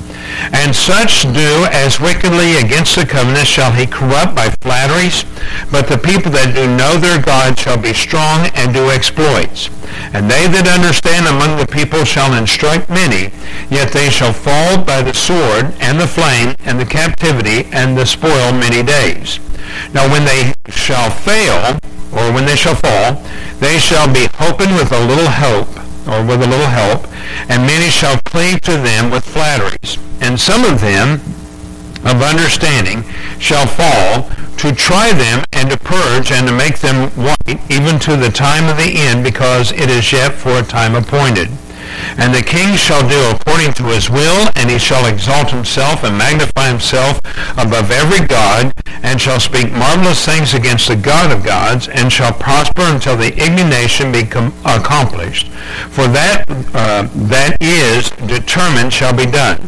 And 0.53 0.75
such 0.75 1.23
do 1.23 1.69
as 1.71 2.01
wickedly 2.01 2.57
against 2.57 2.97
the 2.97 3.07
covenant 3.07 3.47
shall 3.47 3.71
he 3.71 3.87
corrupt 3.87 4.35
by 4.35 4.51
flatteries, 4.61 5.25
but 5.71 5.87
the 5.87 5.99
people 5.99 6.33
that 6.33 6.57
do 6.57 6.67
know 6.67 6.99
their 6.99 7.23
God 7.23 7.57
shall 7.57 7.79
be 7.79 7.95
strong 7.95 8.51
and 8.57 8.75
do 8.75 8.91
exploits. 8.91 9.71
And 10.11 10.29
they 10.29 10.51
that 10.51 10.67
understand 10.67 11.31
among 11.31 11.63
the 11.63 11.71
people 11.71 12.03
shall 12.03 12.35
instruct 12.35 12.91
many, 12.91 13.31
yet 13.71 13.93
they 13.93 14.11
shall 14.11 14.33
fall 14.33 14.83
by 14.83 15.01
the 15.01 15.15
sword 15.15 15.71
and 15.79 16.01
the 16.01 16.11
flame 16.11 16.57
and 16.67 16.75
the 16.75 16.91
captivity 16.91 17.71
and 17.71 17.97
the 17.97 18.05
spoil 18.05 18.51
many 18.51 18.83
days. 18.83 19.39
Now 19.95 20.11
when 20.11 20.27
they 20.27 20.55
shall 20.75 21.09
fail, 21.09 21.79
or 22.11 22.35
when 22.35 22.47
they 22.47 22.57
shall 22.57 22.75
fall, 22.75 23.23
they 23.63 23.79
shall 23.79 24.13
be 24.13 24.27
hoping 24.43 24.75
with 24.75 24.91
a 24.91 25.07
little 25.07 25.31
hope, 25.31 25.71
or 26.07 26.25
with 26.25 26.43
a 26.43 26.47
little 26.47 26.67
help, 26.67 27.07
and 27.49 27.67
many 27.67 27.91
shall 27.91 28.19
cleave 28.25 28.61
to 28.63 28.73
them 28.73 29.11
with 29.11 29.25
flatteries. 29.25 29.99
And 30.21 30.39
some 30.39 30.65
of 30.65 30.81
them 30.81 31.21
of 32.05 32.23
understanding 32.23 33.05
shall 33.39 33.67
fall 33.67 34.29
to 34.59 34.73
try 34.73 35.13
them 35.13 35.45
and 35.53 35.71
to 35.71 35.79
purge 35.79 36.31
and 36.31 36.47
to 36.47 36.53
make 36.53 36.79
them 36.79 37.11
white 37.11 37.59
even 37.71 37.99
to 38.01 38.17
the 38.17 38.31
time 38.31 38.69
of 38.69 38.77
the 38.77 38.95
end 38.95 39.25
because 39.25 39.73
it 39.73 39.91
is 39.91 40.13
yet 40.13 40.33
for 40.33 40.59
a 40.59 40.63
time 40.63 40.95
appointed. 40.95 41.49
And 42.17 42.35
the 42.35 42.43
king 42.43 42.77
shall 42.77 43.07
do 43.07 43.37
according 43.37 43.75
to 43.75 43.85
his 43.85 44.09
will, 44.09 44.51
and 44.57 44.71
he 44.71 44.79
shall 44.79 45.07
exalt 45.07 45.51
himself 45.51 46.05
and 46.05 46.17
magnify 46.17 46.69
himself 46.69 47.19
above 47.59 47.91
every 47.91 48.27
god, 48.27 48.73
and 49.13 49.21
shall 49.21 49.39
speak 49.39 49.71
marvelous 49.73 50.25
things 50.25 50.55
against 50.55 50.89
the 50.89 50.97
God 50.97 51.31
of 51.31 51.45
gods, 51.45 51.87
and 51.87 52.11
shall 52.11 52.33
prosper 52.33 52.81
until 52.81 53.15
the 53.15 53.29
indignation 53.37 54.11
be 54.11 54.23
com- 54.23 54.55
accomplished. 54.65 55.49
For 55.93 56.09
that 56.09 56.49
uh, 56.49 57.07
that 57.29 57.59
is 57.61 58.09
determined 58.27 58.91
shall 58.91 59.15
be 59.15 59.27
done. 59.27 59.61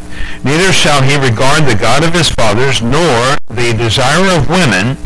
Neither 0.45 0.73
shall 0.73 1.03
he 1.03 1.21
regard 1.21 1.69
the 1.69 1.77
God 1.79 2.03
of 2.05 2.15
his 2.15 2.31
fathers, 2.31 2.81
nor 2.81 3.37
the 3.53 3.77
desire 3.77 4.33
of 4.33 4.49
women, 4.49 4.97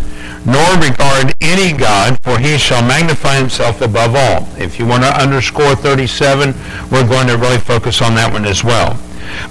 nor 0.47 0.71
regard 0.79 1.35
any 1.41 1.77
God, 1.77 2.17
for 2.23 2.39
he 2.39 2.59
shall 2.59 2.87
magnify 2.87 3.35
himself 3.37 3.81
above 3.81 4.15
all. 4.15 4.47
If 4.57 4.79
you 4.79 4.87
want 4.87 5.03
to 5.03 5.21
underscore 5.21 5.75
37, 5.75 6.55
we're 6.93 7.09
going 7.09 7.27
to 7.27 7.37
really 7.37 7.59
focus 7.59 8.01
on 8.01 8.15
that 8.15 8.33
one 8.33 8.45
as 8.45 8.63
well. 8.63 8.95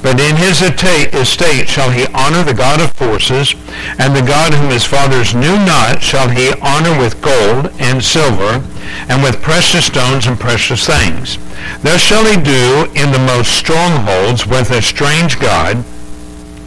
But 0.02 0.20
in 0.20 0.36
his 0.36 0.62
estate 0.62 1.68
shall 1.68 1.92
he 1.92 2.06
honor 2.14 2.44
the 2.44 2.54
God 2.54 2.82
of 2.82 2.94
forces, 2.94 3.56
and 4.00 4.16
the 4.16 4.22
God 4.22 4.54
whom 4.54 4.70
his 4.70 4.86
fathers 4.86 5.34
knew 5.34 5.58
not 5.66 6.02
shall 6.02 6.30
he 6.30 6.54
honor 6.62 6.98
with 6.98 7.22
gold 7.22 7.72
and 7.80 8.04
silver, 8.04 8.64
and 9.10 9.24
with 9.24 9.42
precious 9.42 9.86
stones 9.86 10.28
and 10.28 10.40
precious 10.40 10.86
things. 10.86 11.38
Thus 11.82 12.02
shall 12.02 12.26
he 12.26 12.42
do 12.42 12.92
in 12.96 13.12
the 13.12 13.26
most 13.26 13.54
strongholds 13.54 14.48
with 14.48 14.72
a 14.72 14.82
strange 14.82 15.40
God, 15.40 15.78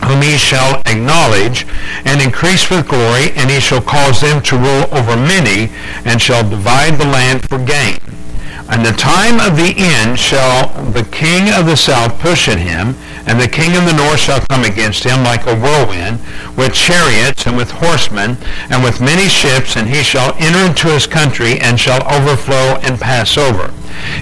whom 0.04 0.22
he 0.22 0.36
shall 0.38 0.80
acknowledge 0.86 1.66
and 2.04 2.20
increase 2.22 2.70
with 2.70 2.88
glory, 2.88 3.32
and 3.36 3.50
he 3.50 3.60
shall 3.60 3.82
cause 3.82 4.20
them 4.20 4.42
to 4.42 4.56
rule 4.56 4.88
over 4.92 5.16
many, 5.16 5.70
and 6.04 6.20
shall 6.20 6.48
divide 6.48 6.98
the 6.98 7.04
land 7.04 7.48
for 7.48 7.58
gain. 7.58 7.98
And 8.70 8.86
the 8.86 8.92
time 8.92 9.40
of 9.40 9.56
the 9.56 9.74
end 9.76 10.16
shall 10.16 10.68
the 10.92 11.02
king 11.02 11.52
of 11.52 11.66
the 11.66 11.76
south 11.76 12.20
push 12.20 12.48
at 12.48 12.58
him, 12.58 12.94
and 13.26 13.40
the 13.40 13.48
king 13.48 13.76
of 13.76 13.84
the 13.84 13.92
north 13.92 14.20
shall 14.20 14.40
come 14.46 14.62
against 14.62 15.02
him 15.02 15.24
like 15.24 15.44
a 15.46 15.58
whirlwind, 15.58 16.20
with 16.56 16.72
chariots 16.72 17.46
and 17.46 17.56
with 17.56 17.72
horsemen, 17.72 18.38
and 18.70 18.84
with 18.84 19.00
many 19.00 19.28
ships, 19.28 19.76
and 19.76 19.88
he 19.88 20.04
shall 20.04 20.36
enter 20.38 20.60
into 20.60 20.86
his 20.86 21.08
country, 21.08 21.58
and 21.58 21.80
shall 21.80 22.06
overflow 22.14 22.78
and 22.86 23.00
pass 23.00 23.36
over. 23.36 23.74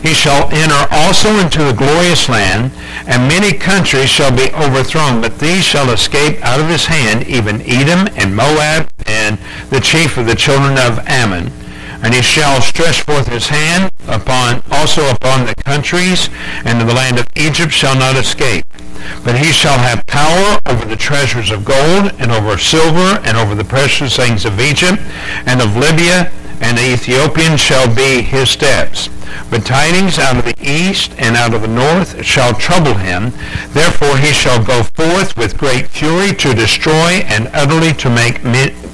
He 0.03 0.15
shall 0.15 0.49
enter 0.51 0.89
also 0.91 1.29
into 1.39 1.63
the 1.63 1.75
glorious 1.75 2.31
land, 2.31 2.73
and 3.07 3.29
many 3.29 3.53
countries 3.53 4.09
shall 4.09 4.35
be 4.35 4.51
overthrown, 4.55 5.21
but 5.21 5.39
these 5.39 5.63
shall 5.63 5.91
escape 5.91 6.43
out 6.43 6.59
of 6.59 6.69
his 6.69 6.87
hand, 6.87 7.27
even 7.29 7.61
Edom 7.67 8.09
and 8.17 8.35
Moab, 8.35 8.89
and 9.07 9.39
the 9.69 9.81
chief 9.81 10.17
of 10.17 10.25
the 10.25 10.35
children 10.35 10.79
of 10.79 11.07
Ammon 11.07 11.53
and 12.03 12.15
he 12.15 12.23
shall 12.23 12.61
stretch 12.61 13.03
forth 13.03 13.27
his 13.27 13.49
hand 13.49 13.91
upon 14.07 14.63
also 14.71 15.09
upon 15.11 15.47
the 15.47 15.55
countries, 15.55 16.31
and 16.65 16.81
the 16.81 16.95
land 16.95 17.19
of 17.19 17.27
Egypt 17.37 17.73
shall 17.73 17.97
not 17.97 18.17
escape. 18.17 18.65
But 19.25 19.39
he 19.39 19.53
shall 19.53 19.79
have 19.79 20.07
power 20.07 20.59
over 20.67 20.85
the 20.85 20.97
treasures 20.97 21.51
of 21.51 21.65
gold, 21.65 22.13
and 22.19 22.31
over 22.31 22.59
silver, 22.59 23.21
and 23.25 23.37
over 23.37 23.55
the 23.55 23.65
precious 23.65 24.17
things 24.17 24.45
of 24.45 24.61
Egypt, 24.61 24.99
and 25.47 25.61
of 25.61 25.77
Libya, 25.77 26.31
and 26.61 26.77
the 26.77 26.93
Ethiopian 26.93 27.57
shall 27.57 27.93
be 27.93 28.23
his 28.23 28.51
steps. 28.51 29.09
But 29.51 29.65
tidings 29.65 30.19
out 30.19 30.37
of 30.37 30.45
the 30.45 30.57
east 30.61 31.15
and 31.19 31.37
out 31.37 31.55
of 31.55 31.63
the 31.63 31.69
north 31.69 32.25
shall 32.25 32.55
trouble 32.55 32.95
him. 32.95 33.33
Therefore 33.69 34.17
he 34.19 34.33
shall 34.33 34.63
go 34.63 34.83
forth 34.83 35.37
with 35.37 35.59
great 35.59 35.87
fury 35.89 36.35
to 36.35 36.55
destroy 36.55 37.25
and 37.29 37.49
utterly 37.53 37.93
to 37.95 38.11
make 38.11 38.45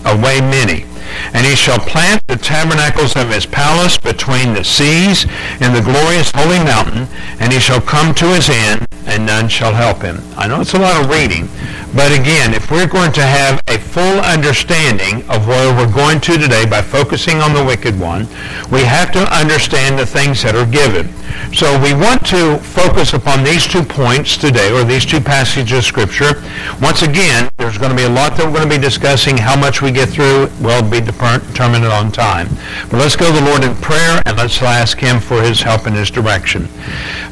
away 0.04 0.40
many. 0.40 0.84
And 1.32 1.46
he 1.46 1.54
shall 1.54 1.78
plant 1.78 2.26
the 2.26 2.36
tabernacles 2.36 3.16
of 3.16 3.30
his 3.30 3.46
palace 3.46 3.98
between 3.98 4.52
the 4.52 4.64
seas 4.64 5.24
in 5.60 5.72
the 5.72 5.82
glorious 5.84 6.30
holy 6.34 6.58
mountain, 6.58 7.06
and 7.40 7.52
he 7.52 7.60
shall 7.60 7.80
come 7.80 8.14
to 8.14 8.26
his 8.34 8.48
end, 8.48 8.86
and 9.06 9.26
none 9.26 9.48
shall 9.48 9.72
help 9.72 10.02
him. 10.02 10.18
I 10.36 10.48
know 10.48 10.60
it's 10.60 10.74
a 10.74 10.78
lot 10.78 11.02
of 11.02 11.10
reading, 11.10 11.48
but 11.94 12.10
again, 12.10 12.54
if 12.54 12.70
we're 12.70 12.88
going 12.88 13.12
to 13.12 13.22
have 13.22 13.62
a 13.68 13.78
full 13.78 14.18
understanding 14.20 15.22
of 15.30 15.46
where 15.46 15.74
we're 15.76 15.92
going 15.92 16.20
to 16.22 16.38
today 16.38 16.66
by 16.66 16.82
focusing 16.82 17.38
on 17.38 17.54
the 17.54 17.64
wicked 17.64 17.98
one, 18.00 18.26
we 18.72 18.80
have 18.80 19.12
to 19.12 19.32
understand 19.32 19.98
the 19.98 20.06
things 20.06 20.42
that 20.42 20.56
are 20.56 20.66
given. 20.66 21.12
So 21.52 21.80
we 21.80 21.94
want 21.94 22.26
to 22.26 22.58
focus 22.58 23.12
upon 23.12 23.44
these 23.44 23.66
two 23.66 23.82
points 23.82 24.36
today, 24.36 24.72
or 24.72 24.84
these 24.84 25.06
two 25.06 25.20
passages 25.20 25.78
of 25.78 25.84
Scripture. 25.84 26.42
Once 26.80 27.02
again, 27.02 27.48
there's 27.58 27.78
going 27.78 27.90
to 27.90 27.96
be 27.96 28.04
a 28.04 28.08
lot 28.08 28.36
that 28.36 28.46
we're 28.46 28.58
going 28.58 28.68
to 28.68 28.76
be 28.76 28.82
discussing. 28.82 29.36
How 29.36 29.58
much 29.58 29.80
we 29.80 29.92
get 29.92 30.08
through 30.08 30.48
will 30.60 30.82
be 30.82 31.00
determined 31.00 31.84
on 31.84 32.10
time. 32.10 32.48
But 32.90 32.98
let's 32.98 33.16
go 33.16 33.26
to 33.26 33.40
the 33.40 33.46
Lord 33.46 33.62
in 33.62 33.74
prayer, 33.76 34.20
and 34.26 34.36
let's 34.36 34.60
ask 34.62 34.98
him 34.98 35.20
for 35.20 35.42
his 35.42 35.62
help 35.62 35.86
and 35.86 35.94
his 35.94 36.10
direction. 36.10 36.68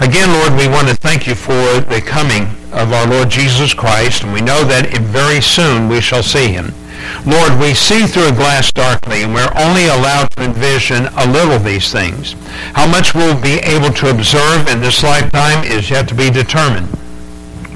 Again, 0.01 0.31
Lord, 0.31 0.55
we 0.59 0.69
want 0.69 0.89
to 0.89 0.95
thank 0.95 1.27
you 1.27 1.35
for 1.35 1.81
the 1.81 2.03
coming 2.05 2.45
of 2.73 2.93
our 2.93 3.07
Lord 3.07 3.29
Jesus 3.29 3.75
Christ, 3.75 4.23
and 4.23 4.33
we 4.33 4.41
know 4.41 4.65
that 4.65 4.97
very 4.99 5.41
soon 5.41 5.89
we 5.89 6.01
shall 6.01 6.23
see 6.23 6.49
him. 6.49 6.73
Lord, 7.27 7.59
we 7.61 7.75
see 7.75 8.07
through 8.07 8.29
a 8.29 8.33
glass 8.33 8.73
darkly, 8.73 9.23
and 9.23 9.33
we're 9.33 9.53
only 9.57 9.87
allowed 9.87 10.31
to 10.33 10.45
envision 10.45 11.07
a 11.17 11.27
little 11.27 11.53
of 11.53 11.65
these 11.65 11.93
things. 11.93 12.35
How 12.75 12.87
much 12.87 13.15
we'll 13.15 13.41
be 13.41 13.59
able 13.61 13.93
to 13.95 14.11
observe 14.11 14.69
in 14.69 14.81
this 14.81 15.03
lifetime 15.03 15.65
is 15.65 15.91
yet 15.91 16.09
to 16.09 16.15
be 16.15 16.31
determined. 16.31 16.89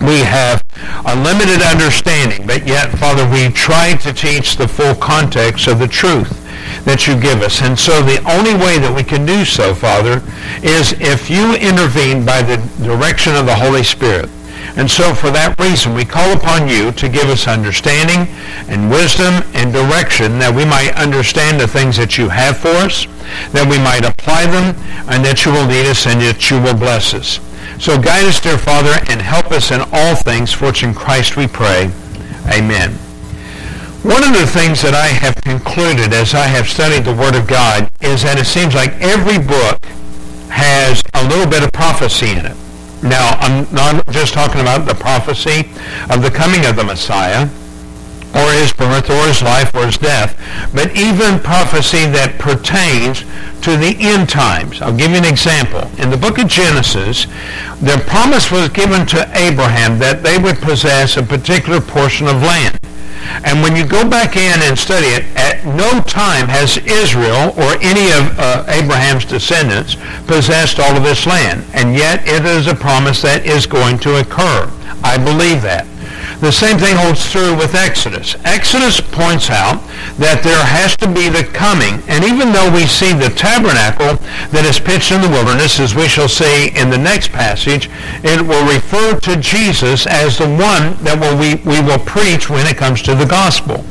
We 0.00 0.21
have 0.21 0.62
a 1.06 1.16
limited 1.16 1.62
understanding, 1.62 2.47
but 2.47 2.66
yet, 2.66 2.90
Father, 2.99 3.28
we 3.30 3.49
try 3.52 3.95
to 3.97 4.12
teach 4.12 4.56
the 4.56 4.68
full 4.68 4.95
context 4.95 5.68
of 5.68 5.78
the 5.78 5.88
truth 5.88 6.42
that 6.85 7.06
you 7.06 7.18
give 7.18 7.42
us. 7.42 7.62
And 7.62 7.78
so 7.78 8.02
the 8.02 8.23
only 8.30 8.54
way 8.54 8.78
that 8.78 8.95
we 8.95 9.02
can 9.02 9.25
do 9.25 9.45
so, 9.45 9.75
Father, 9.75 10.23
is 10.62 10.92
if 11.00 11.30
you 11.30 11.54
intervene 11.54 12.25
by 12.26 12.42
the 12.42 12.56
direction 12.85 13.35
of 13.35 13.47
the 13.47 13.54
Holy 13.54 13.83
Spirit. 13.83 14.28
And 14.76 14.90
so 14.90 15.14
for 15.14 15.30
that 15.33 15.59
reason, 15.59 15.95
we 15.95 16.04
call 16.04 16.37
upon 16.37 16.68
you 16.68 16.92
to 16.92 17.09
give 17.09 17.33
us 17.33 17.49
understanding 17.49 18.28
and 18.68 18.90
wisdom 18.90 19.40
and 19.56 19.73
direction 19.73 20.38
that 20.38 20.52
we 20.52 20.68
might 20.68 20.92
understand 21.00 21.59
the 21.59 21.66
things 21.66 21.97
that 21.97 22.18
you 22.18 22.28
have 22.28 22.61
for 22.61 22.76
us, 22.85 23.09
that 23.56 23.64
we 23.64 23.80
might 23.80 24.04
apply 24.04 24.45
them, 24.45 24.76
and 25.09 25.25
that 25.25 25.49
you 25.49 25.52
will 25.52 25.64
lead 25.64 25.88
us 25.88 26.04
and 26.06 26.21
that 26.21 26.50
you 26.52 26.61
will 26.61 26.76
bless 26.76 27.16
us. 27.16 27.40
So 27.80 27.97
guide 27.97 28.28
us, 28.28 28.40
dear 28.40 28.61
Father, 28.61 29.00
and 29.09 29.21
help 29.21 29.50
us 29.50 29.73
in 29.73 29.80
all 29.92 30.14
things, 30.14 30.52
for 30.52 30.66
which 30.68 30.85
in 30.85 30.92
Christ 30.92 31.37
we 31.40 31.49
pray. 31.49 31.88
Amen. 32.52 32.92
One 34.04 34.23
of 34.23 34.37
the 34.37 34.47
things 34.47 34.85
that 34.85 34.92
I 34.92 35.09
have 35.09 35.35
concluded 35.40 36.12
as 36.12 36.37
I 36.37 36.47
have 36.47 36.68
studied 36.68 37.04
the 37.04 37.16
Word 37.16 37.35
of 37.35 37.49
God 37.49 37.90
is 38.04 38.23
that 38.23 38.38
it 38.38 38.45
seems 38.45 38.75
like 38.75 38.92
every 39.00 39.40
book 39.40 39.80
has 40.52 41.02
a 41.14 41.26
little 41.26 41.49
bit 41.49 41.64
of 41.64 41.73
prophecy 41.73 42.30
in 42.37 42.45
it. 42.45 42.56
Now, 43.02 43.36
I'm 43.40 43.72
not 43.72 44.06
just 44.10 44.32
talking 44.32 44.60
about 44.60 44.86
the 44.86 44.94
prophecy 44.94 45.68
of 46.10 46.22
the 46.22 46.30
coming 46.30 46.64
of 46.64 46.76
the 46.76 46.84
Messiah, 46.84 47.48
or 48.34 48.52
his 48.52 48.72
birth, 48.72 49.08
or 49.10 49.26
his 49.26 49.42
life, 49.42 49.74
or 49.74 49.86
his 49.86 49.98
death, 49.98 50.36
but 50.74 50.96
even 50.96 51.38
prophecy 51.38 52.06
that 52.06 52.38
pertains 52.38 53.20
to 53.62 53.76
the 53.76 53.96
end 54.00 54.28
times. 54.28 54.82
I'll 54.82 54.96
give 54.96 55.10
you 55.10 55.18
an 55.18 55.24
example. 55.24 55.90
In 55.98 56.10
the 56.10 56.16
book 56.16 56.38
of 56.38 56.48
Genesis, 56.48 57.26
the 57.80 58.02
promise 58.06 58.50
was 58.50 58.68
given 58.68 59.06
to 59.06 59.28
Abraham 59.34 59.98
that 59.98 60.22
they 60.22 60.38
would 60.38 60.56
possess 60.56 61.16
a 61.16 61.22
particular 61.22 61.80
portion 61.80 62.26
of 62.26 62.42
land. 62.42 62.78
And 63.45 63.62
when 63.62 63.76
you 63.76 63.87
go 63.87 64.09
back 64.09 64.37
in 64.37 64.61
and 64.62 64.78
study 64.78 65.09
it, 65.09 65.25
at 65.37 65.64
no 65.64 66.00
time 66.02 66.49
has 66.49 66.78
Israel 66.78 67.55
or 67.57 67.76
any 67.83 68.12
of 68.12 68.38
uh, 68.38 68.64
Abraham's 68.69 69.25
descendants 69.25 69.97
possessed 70.26 70.78
all 70.78 70.97
of 70.97 71.02
this 71.02 71.26
land. 71.26 71.64
And 71.73 71.95
yet 71.95 72.26
it 72.26 72.45
is 72.45 72.66
a 72.66 72.75
promise 72.75 73.23
that 73.23 73.45
is 73.47 73.66
going 73.66 73.99
to 74.00 74.21
occur. 74.21 74.71
I 75.02 75.19
believe 75.19 75.62
that. 75.62 75.87
The 76.40 76.52
same 76.52 76.76
thing 76.76 76.95
holds 76.97 77.33
true 77.33 77.57
with 77.57 77.75
Exodus. 77.75 78.37
Exodus 78.45 79.00
points 79.00 79.49
out 79.49 79.81
that 80.21 80.45
there 80.45 80.62
has 80.62 80.95
to 80.99 81.09
be 81.09 81.28
the 81.28 81.43
coming, 81.43 82.05
and 82.09 82.25
even 82.25 82.52
though 82.52 82.71
we 82.71 82.85
see 82.85 83.12
the 83.12 83.33
tabernacle 83.33 84.21
that 84.52 84.69
is 84.69 84.78
pitched 84.78 85.12
in 85.12 85.23
the 85.23 85.33
wilderness, 85.33 85.81
as 85.81 85.95
we 85.95 86.07
shall 86.07 86.28
see 86.28 86.69
in 86.76 86.90
the 86.90 86.99
next 86.99 87.33
passage, 87.33 87.88
it 88.23 88.45
will 88.45 88.69
refer 88.69 89.19
to 89.21 89.40
Jesus 89.40 90.07
as 90.07 90.37
the 90.37 90.47
one 90.47 90.93
that 91.02 91.16
we 91.16 91.81
will 91.81 92.05
preach 92.05 92.50
when 92.50 92.66
it 92.66 92.76
comes 92.76 93.00
to 93.02 93.14
the 93.14 93.26
gospel. 93.26 93.85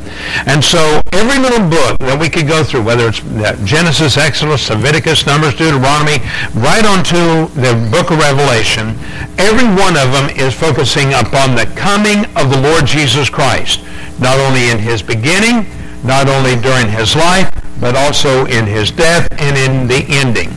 And 0.45 0.63
so 0.63 1.01
every 1.11 1.39
little 1.39 1.67
book 1.69 1.97
that 1.99 2.17
we 2.19 2.29
could 2.29 2.47
go 2.47 2.63
through, 2.63 2.83
whether 2.83 3.07
it's 3.09 3.23
uh, 3.23 3.57
Genesis, 3.65 4.17
Exodus, 4.17 4.69
Leviticus, 4.69 5.25
Numbers, 5.25 5.55
Deuteronomy, 5.55 6.23
right 6.55 6.85
on 6.85 7.03
to 7.11 7.51
the 7.59 7.73
book 7.91 8.11
of 8.11 8.19
Revelation, 8.19 8.95
every 9.37 9.67
one 9.67 9.97
of 9.97 10.11
them 10.11 10.29
is 10.37 10.53
focusing 10.53 11.13
upon 11.13 11.55
the 11.55 11.67
coming 11.75 12.25
of 12.35 12.51
the 12.51 12.59
Lord 12.61 12.85
Jesus 12.85 13.29
Christ, 13.29 13.83
not 14.19 14.39
only 14.39 14.69
in 14.69 14.79
his 14.79 15.01
beginning, 15.01 15.67
not 16.03 16.27
only 16.27 16.55
during 16.55 16.87
his 16.87 17.15
life, 17.15 17.49
but 17.79 17.95
also 17.95 18.45
in 18.45 18.65
his 18.65 18.91
death 18.91 19.27
and 19.39 19.57
in 19.57 19.87
the 19.87 20.05
ending. 20.09 20.49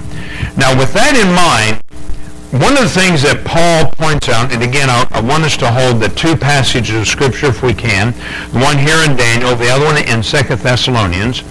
Now, 0.56 0.76
with 0.76 0.92
that 0.92 1.14
in 1.14 1.30
mind, 1.34 1.82
one 2.50 2.72
of 2.78 2.84
the 2.84 2.88
things 2.88 3.20
that 3.28 3.44
Paul 3.44 3.92
points 3.92 4.28
out, 4.30 4.52
and 4.52 4.62
again, 4.62 4.88
I, 4.88 5.04
I, 5.10 5.20
want 5.20 5.44
us 5.44 5.54
to 5.58 5.70
hold 5.70 6.00
the 6.00 6.08
two 6.08 6.34
passages 6.34 6.96
of 6.96 7.06
Scripture 7.06 7.52
if 7.52 7.62
we 7.62 7.74
can, 7.74 8.12
one 8.56 8.78
here 8.78 9.04
in 9.04 9.16
Daniel, 9.20 9.54
the 9.54 9.68
other 9.68 9.84
one 9.84 10.00
in 10.00 10.22
Second 10.22 10.60
Thessalonians. 10.60 11.44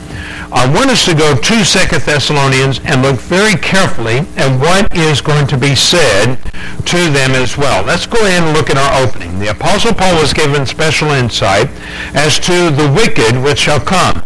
I 0.50 0.66
want 0.74 0.90
us 0.90 1.06
to 1.06 1.14
go 1.14 1.38
to 1.38 1.66
Second 1.66 2.02
Thessalonians 2.02 2.80
and 2.84 3.04
look 3.04 3.18
very 3.18 3.54
carefully 3.62 4.26
at 4.42 4.50
what 4.58 4.90
is 4.98 5.22
going 5.22 5.46
to 5.48 5.58
be 5.58 5.76
said 5.76 6.42
to 6.90 6.98
them 7.14 7.38
as 7.38 7.58
well. 7.58 7.86
Let's 7.86 8.08
go 8.08 8.18
ahead 8.26 8.42
and 8.42 8.58
look 8.58 8.72
at 8.72 8.78
our 8.78 9.06
opening. 9.06 9.38
The 9.38 9.52
Apostle 9.52 9.94
Paul 9.94 10.20
was 10.20 10.34
given 10.34 10.66
special 10.66 11.12
insight 11.12 11.70
as 12.18 12.40
to 12.40 12.72
the 12.74 12.90
wicked 12.98 13.38
which 13.44 13.60
shall 13.60 13.80
come. 13.80 14.24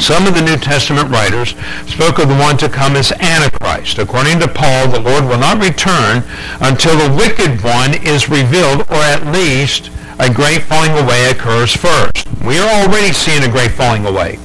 Some 0.00 0.26
of 0.26 0.34
the 0.34 0.40
New 0.40 0.56
Testament 0.56 1.10
writers 1.10 1.50
spoke 1.86 2.18
of 2.18 2.28
the 2.28 2.34
one 2.34 2.56
to 2.56 2.70
come 2.70 2.96
as 2.96 3.12
Antichrist. 3.12 3.98
According 3.98 4.40
to 4.40 4.48
Paul, 4.48 4.88
the 4.88 4.98
Lord 4.98 5.24
will 5.24 5.38
not 5.38 5.62
return 5.62 6.24
until 6.60 6.96
the 6.96 7.14
wicked 7.14 7.62
one 7.62 7.94
is 8.02 8.30
revealed, 8.30 8.80
or 8.88 8.96
at 8.96 9.26
least 9.26 9.90
a 10.18 10.32
great 10.32 10.62
falling 10.62 10.92
away 10.92 11.30
occurs 11.30 11.76
first. 11.76 12.26
We 12.44 12.58
are 12.58 12.82
already 12.82 13.12
seeing 13.12 13.44
a 13.44 13.48
great 13.48 13.72
falling 13.72 14.06
away. 14.06 14.38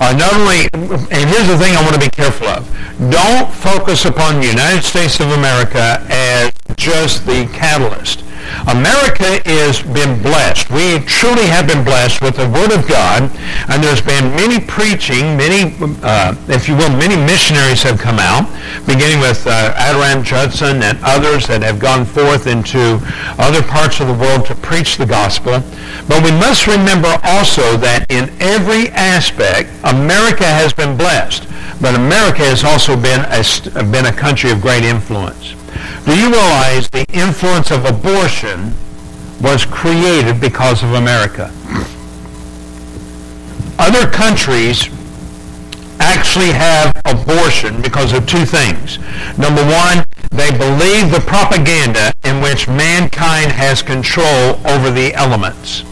Uh, 0.00 0.12
not 0.18 0.34
only, 0.34 0.66
and 0.72 1.30
here's 1.30 1.46
the 1.46 1.56
thing 1.56 1.76
I 1.76 1.82
want 1.82 1.94
to 1.94 2.00
be 2.00 2.10
careful 2.10 2.48
of. 2.48 2.66
Don't 3.10 3.52
focus 3.52 4.04
upon 4.06 4.40
the 4.40 4.48
United 4.48 4.82
States 4.82 5.20
of 5.20 5.30
America 5.30 6.04
as 6.10 6.52
just 6.76 7.26
the 7.26 7.46
catalyst. 7.52 8.24
America 8.66 9.40
has 9.46 9.82
been 9.82 10.20
blessed. 10.22 10.70
We 10.70 11.00
truly 11.06 11.46
have 11.46 11.66
been 11.66 11.84
blessed 11.84 12.20
with 12.20 12.36
the 12.36 12.48
Word 12.48 12.72
of 12.72 12.86
God, 12.86 13.30
and 13.68 13.82
there's 13.82 14.00
been 14.00 14.30
many 14.36 14.60
preaching, 14.60 15.36
many, 15.36 15.74
uh, 16.02 16.34
if 16.48 16.68
you 16.68 16.76
will, 16.76 16.90
many 16.90 17.16
missionaries 17.16 17.82
have 17.82 17.98
come 17.98 18.18
out, 18.18 18.48
beginning 18.86 19.20
with 19.20 19.46
uh, 19.46 19.74
Adoniram 19.76 20.24
Judson 20.24 20.82
and 20.82 20.98
others 21.02 21.46
that 21.46 21.62
have 21.62 21.78
gone 21.78 22.04
forth 22.04 22.46
into 22.46 22.98
other 23.38 23.62
parts 23.62 24.00
of 24.00 24.08
the 24.08 24.14
world 24.14 24.46
to 24.46 24.54
preach 24.56 24.96
the 24.96 25.06
gospel. 25.06 25.62
But 26.08 26.24
we 26.24 26.30
must 26.32 26.66
remember 26.66 27.18
also 27.24 27.76
that 27.78 28.06
in 28.08 28.30
every 28.40 28.88
aspect, 28.90 29.70
America 29.84 30.44
has 30.44 30.72
been 30.72 30.96
blessed. 30.96 31.46
but 31.80 31.94
America 31.94 32.42
has 32.42 32.62
also 32.62 32.94
been 32.94 33.20
a, 33.20 33.42
been 33.90 34.06
a 34.06 34.12
country 34.12 34.50
of 34.50 34.60
great 34.60 34.84
influence. 34.84 35.54
Do 36.06 36.16
you 36.16 36.30
realize 36.30 36.88
the 36.90 37.04
influence 37.12 37.70
of 37.70 37.84
abortion 37.84 38.74
was 39.40 39.64
created 39.64 40.40
because 40.40 40.82
of 40.82 40.94
America? 40.94 41.52
Other 43.78 44.10
countries 44.10 44.88
actually 46.00 46.50
have 46.50 46.98
abortion 47.04 47.80
because 47.82 48.12
of 48.12 48.26
two 48.26 48.44
things. 48.44 48.98
Number 49.38 49.62
one, 49.62 50.04
they 50.30 50.50
believe 50.50 51.10
the 51.10 51.22
propaganda 51.26 52.12
in 52.24 52.40
which 52.40 52.68
mankind 52.68 53.52
has 53.52 53.82
control 53.82 54.58
over 54.66 54.90
the 54.90 55.12
elements. 55.14 55.82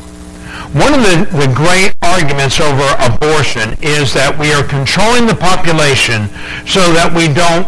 One 0.72 0.92
of 0.94 1.00
the, 1.00 1.28
the 1.32 1.52
great 1.54 1.94
arguments 2.02 2.60
over 2.60 2.84
abortion 3.00 3.76
is 3.80 4.12
that 4.14 4.36
we 4.38 4.52
are 4.52 4.62
controlling 4.64 5.26
the 5.26 5.34
population 5.34 6.28
so 6.68 6.92
that 6.92 7.12
we 7.14 7.32
don't 7.32 7.66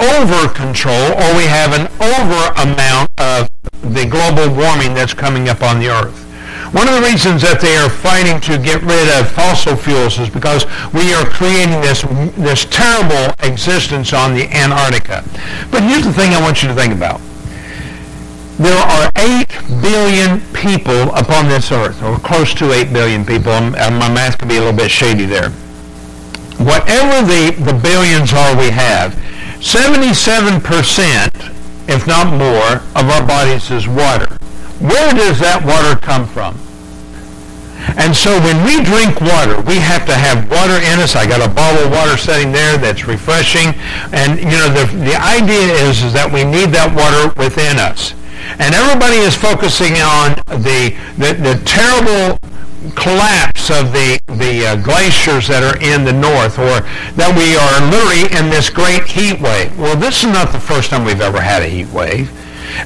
over 0.00 0.48
control 0.54 1.12
or 1.18 1.28
we 1.36 1.44
have 1.44 1.74
an 1.74 1.86
over 2.00 2.42
amount 2.62 3.10
of 3.18 3.48
the 3.94 4.06
global 4.06 4.48
warming 4.54 4.94
that's 4.94 5.14
coming 5.14 5.48
up 5.48 5.62
on 5.62 5.78
the 5.78 5.88
earth. 5.88 6.24
One 6.72 6.86
of 6.86 7.00
the 7.00 7.08
reasons 7.08 7.40
that 7.42 7.64
they 7.64 7.76
are 7.80 7.88
fighting 7.88 8.40
to 8.44 8.60
get 8.60 8.82
rid 8.84 9.08
of 9.16 9.32
fossil 9.32 9.74
fuels 9.74 10.18
is 10.18 10.28
because 10.28 10.68
we 10.92 11.14
are 11.16 11.24
creating 11.24 11.80
this, 11.80 12.04
this 12.36 12.66
terrible 12.68 13.32
existence 13.40 14.12
on 14.12 14.34
the 14.34 14.44
Antarctica. 14.52 15.24
But 15.70 15.82
here's 15.82 16.04
the 16.04 16.12
thing 16.12 16.36
I 16.36 16.42
want 16.42 16.62
you 16.62 16.68
to 16.68 16.74
think 16.74 16.92
about. 16.92 17.24
There 18.58 18.76
are 18.76 19.08
8 19.16 19.48
billion 19.80 20.40
people 20.52 21.14
upon 21.14 21.48
this 21.48 21.72
earth, 21.72 22.02
or 22.02 22.18
close 22.18 22.52
to 22.54 22.72
8 22.72 22.92
billion 22.92 23.24
people. 23.24 23.52
And 23.52 23.96
my 23.96 24.12
math 24.12 24.36
could 24.36 24.48
be 24.48 24.56
a 24.56 24.60
little 24.60 24.76
bit 24.76 24.90
shady 24.90 25.24
there. 25.24 25.50
Whatever 26.60 27.24
the, 27.24 27.54
the 27.64 27.72
billions 27.72 28.34
are 28.34 28.58
we 28.58 28.68
have, 28.68 29.16
77%, 29.60 31.88
if 31.88 32.06
not 32.06 32.32
more, 32.32 32.82
of 32.94 33.10
our 33.10 33.26
bodies 33.26 33.70
is 33.70 33.88
water. 33.88 34.28
Where 34.78 35.12
does 35.12 35.40
that 35.40 35.64
water 35.64 35.98
come 35.98 36.26
from? 36.26 36.56
And 37.96 38.14
so 38.14 38.38
when 38.40 38.62
we 38.62 38.84
drink 38.84 39.20
water, 39.20 39.60
we 39.62 39.76
have 39.82 40.06
to 40.06 40.14
have 40.14 40.48
water 40.50 40.78
in 40.78 41.00
us. 41.00 41.16
I 41.16 41.26
got 41.26 41.40
a 41.40 41.52
bottle 41.52 41.86
of 41.86 41.90
water 41.90 42.16
sitting 42.16 42.52
there 42.52 42.78
that's 42.78 43.06
refreshing. 43.06 43.74
And, 44.12 44.38
you 44.38 44.58
know, 44.58 44.70
the, 44.70 44.86
the 45.02 45.16
idea 45.16 45.74
is, 45.88 46.02
is 46.02 46.12
that 46.12 46.30
we 46.30 46.44
need 46.44 46.70
that 46.76 46.94
water 46.94 47.32
within 47.40 47.78
us. 47.78 48.14
And 48.62 48.74
everybody 48.74 49.16
is 49.16 49.34
focusing 49.34 49.98
on 49.98 50.36
the, 50.62 50.94
the, 51.18 51.34
the 51.34 51.60
terrible 51.64 52.38
collapse 52.94 53.70
of 53.70 53.92
the, 53.92 54.20
the 54.38 54.66
uh, 54.66 54.76
glaciers 54.76 55.48
that 55.48 55.62
are 55.62 55.76
in 55.82 56.04
the 56.04 56.12
north 56.12 56.58
or 56.58 56.80
that 57.18 57.34
we 57.34 57.58
are 57.58 57.76
literally 57.90 58.30
in 58.38 58.50
this 58.50 58.70
great 58.70 59.04
heat 59.04 59.40
wave. 59.40 59.76
Well, 59.78 59.96
this 59.96 60.22
is 60.22 60.30
not 60.30 60.52
the 60.52 60.60
first 60.60 60.90
time 60.90 61.04
we've 61.04 61.20
ever 61.20 61.40
had 61.40 61.62
a 61.62 61.68
heat 61.68 61.90
wave. 61.90 62.30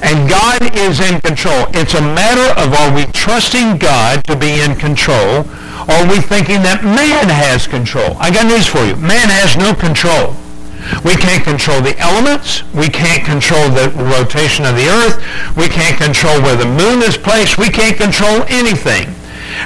And 0.01 0.29
God 0.29 0.73
is 0.75 0.99
in 0.99 1.21
control. 1.21 1.67
It's 1.73 1.93
a 1.93 2.01
matter 2.01 2.49
of 2.59 2.73
are 2.73 2.93
we 2.95 3.05
trusting 3.11 3.77
God 3.77 4.23
to 4.25 4.35
be 4.35 4.61
in 4.61 4.75
control 4.75 5.45
or 5.87 5.93
are 5.93 6.09
we 6.09 6.21
thinking 6.21 6.63
that 6.63 6.81
man 6.83 7.27
has 7.27 7.67
control? 7.67 8.15
I 8.17 8.31
got 8.31 8.47
news 8.47 8.65
for 8.65 8.81
you. 8.81 8.95
Man 8.95 9.27
has 9.29 9.59
no 9.59 9.75
control. 9.75 10.33
We 11.03 11.15
can't 11.15 11.43
control 11.43 11.79
the 11.81 11.95
elements. 11.99 12.63
We 12.73 12.89
can't 12.89 13.23
control 13.23 13.69
the 13.69 13.91
rotation 14.03 14.65
of 14.65 14.75
the 14.75 14.87
earth. 14.87 15.19
We 15.55 15.67
can't 15.67 15.95
control 15.99 16.41
where 16.41 16.55
the 16.55 16.67
moon 16.67 17.03
is 17.03 17.15
placed. 17.15 17.57
We 17.57 17.69
can't 17.69 17.95
control 17.95 18.43
anything. 18.47 19.13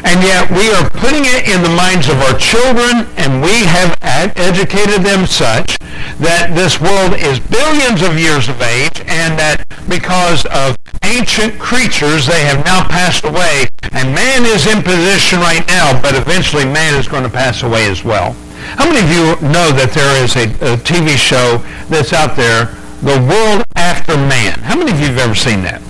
And 0.04 0.22
yet 0.22 0.50
we 0.52 0.70
are 0.72 0.90
putting 0.92 1.26
it 1.26 1.50
in 1.50 1.64
the 1.64 1.74
minds 1.74 2.10
of 2.10 2.18
our 2.22 2.38
children, 2.38 3.08
and 3.18 3.42
we 3.42 3.66
have 3.66 3.98
educated 4.38 5.02
them 5.02 5.26
such 5.26 5.78
that 6.20 6.54
this 6.54 6.80
world 6.82 7.14
is 7.18 7.40
billions 7.40 8.02
of 8.02 8.18
years 8.18 8.50
of 8.50 8.62
age, 8.62 9.02
and 9.08 9.38
that 9.38 9.66
because 9.90 10.46
of 10.48 10.78
ancient 11.04 11.58
creatures, 11.60 12.26
they 12.26 12.44
have 12.46 12.64
now 12.66 12.86
passed 12.88 13.24
away, 13.24 13.68
and 13.94 14.14
man 14.14 14.46
is 14.46 14.68
in 14.68 14.84
position 14.84 15.40
right 15.40 15.66
now, 15.68 16.00
but 16.02 16.16
eventually 16.16 16.66
man 16.66 16.94
is 16.96 17.08
going 17.08 17.24
to 17.24 17.30
pass 17.30 17.64
away 17.64 17.90
as 17.90 18.04
well. 18.04 18.36
How 18.76 18.86
many 18.86 19.00
of 19.00 19.10
you 19.10 19.48
know 19.48 19.72
that 19.72 19.92
there 19.94 20.24
is 20.24 20.36
a, 20.36 20.46
a 20.74 20.78
TV 20.78 21.16
show 21.16 21.58
that's 21.88 22.14
out 22.14 22.36
there, 22.36 22.66
The 23.02 23.18
World 23.30 23.64
After 23.76 24.18
Man? 24.18 24.60
How 24.60 24.76
many 24.78 24.92
of 24.92 25.00
you 25.00 25.08
have 25.08 25.20
ever 25.20 25.36
seen 25.36 25.62
that? 25.64 25.82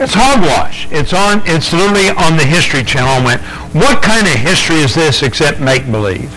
It's 0.00 0.14
hogwash. 0.14 0.88
It's 0.90 1.12
on. 1.12 1.42
It's 1.44 1.72
literally 1.72 2.10
on 2.10 2.36
the 2.36 2.44
History 2.44 2.82
Channel. 2.82 3.08
I 3.08 3.24
went, 3.24 3.42
what 3.74 4.02
kind 4.02 4.26
of 4.26 4.34
history 4.34 4.76
is 4.76 4.94
this 4.94 5.22
except 5.22 5.60
make 5.60 5.90
believe? 5.90 6.30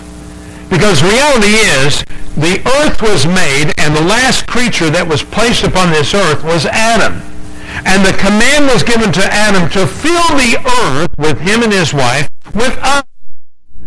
Because 0.68 1.02
reality 1.02 1.54
is, 1.80 2.04
the 2.36 2.60
earth 2.80 3.00
was 3.00 3.26
made, 3.26 3.72
and 3.78 3.96
the 3.96 4.02
last 4.02 4.46
creature 4.46 4.90
that 4.90 5.08
was 5.08 5.22
placed 5.22 5.64
upon 5.64 5.90
this 5.90 6.12
earth 6.12 6.44
was 6.44 6.66
Adam. 6.66 7.22
And 7.84 8.04
the 8.04 8.16
command 8.18 8.66
was 8.66 8.82
given 8.82 9.12
to 9.12 9.24
Adam 9.24 9.70
to 9.70 9.86
fill 9.86 10.28
the 10.36 10.60
earth 10.84 11.16
with 11.16 11.38
him 11.40 11.62
and 11.62 11.72
his 11.72 11.94
wife 11.94 12.28
with 12.54 12.76
us. 12.82 13.04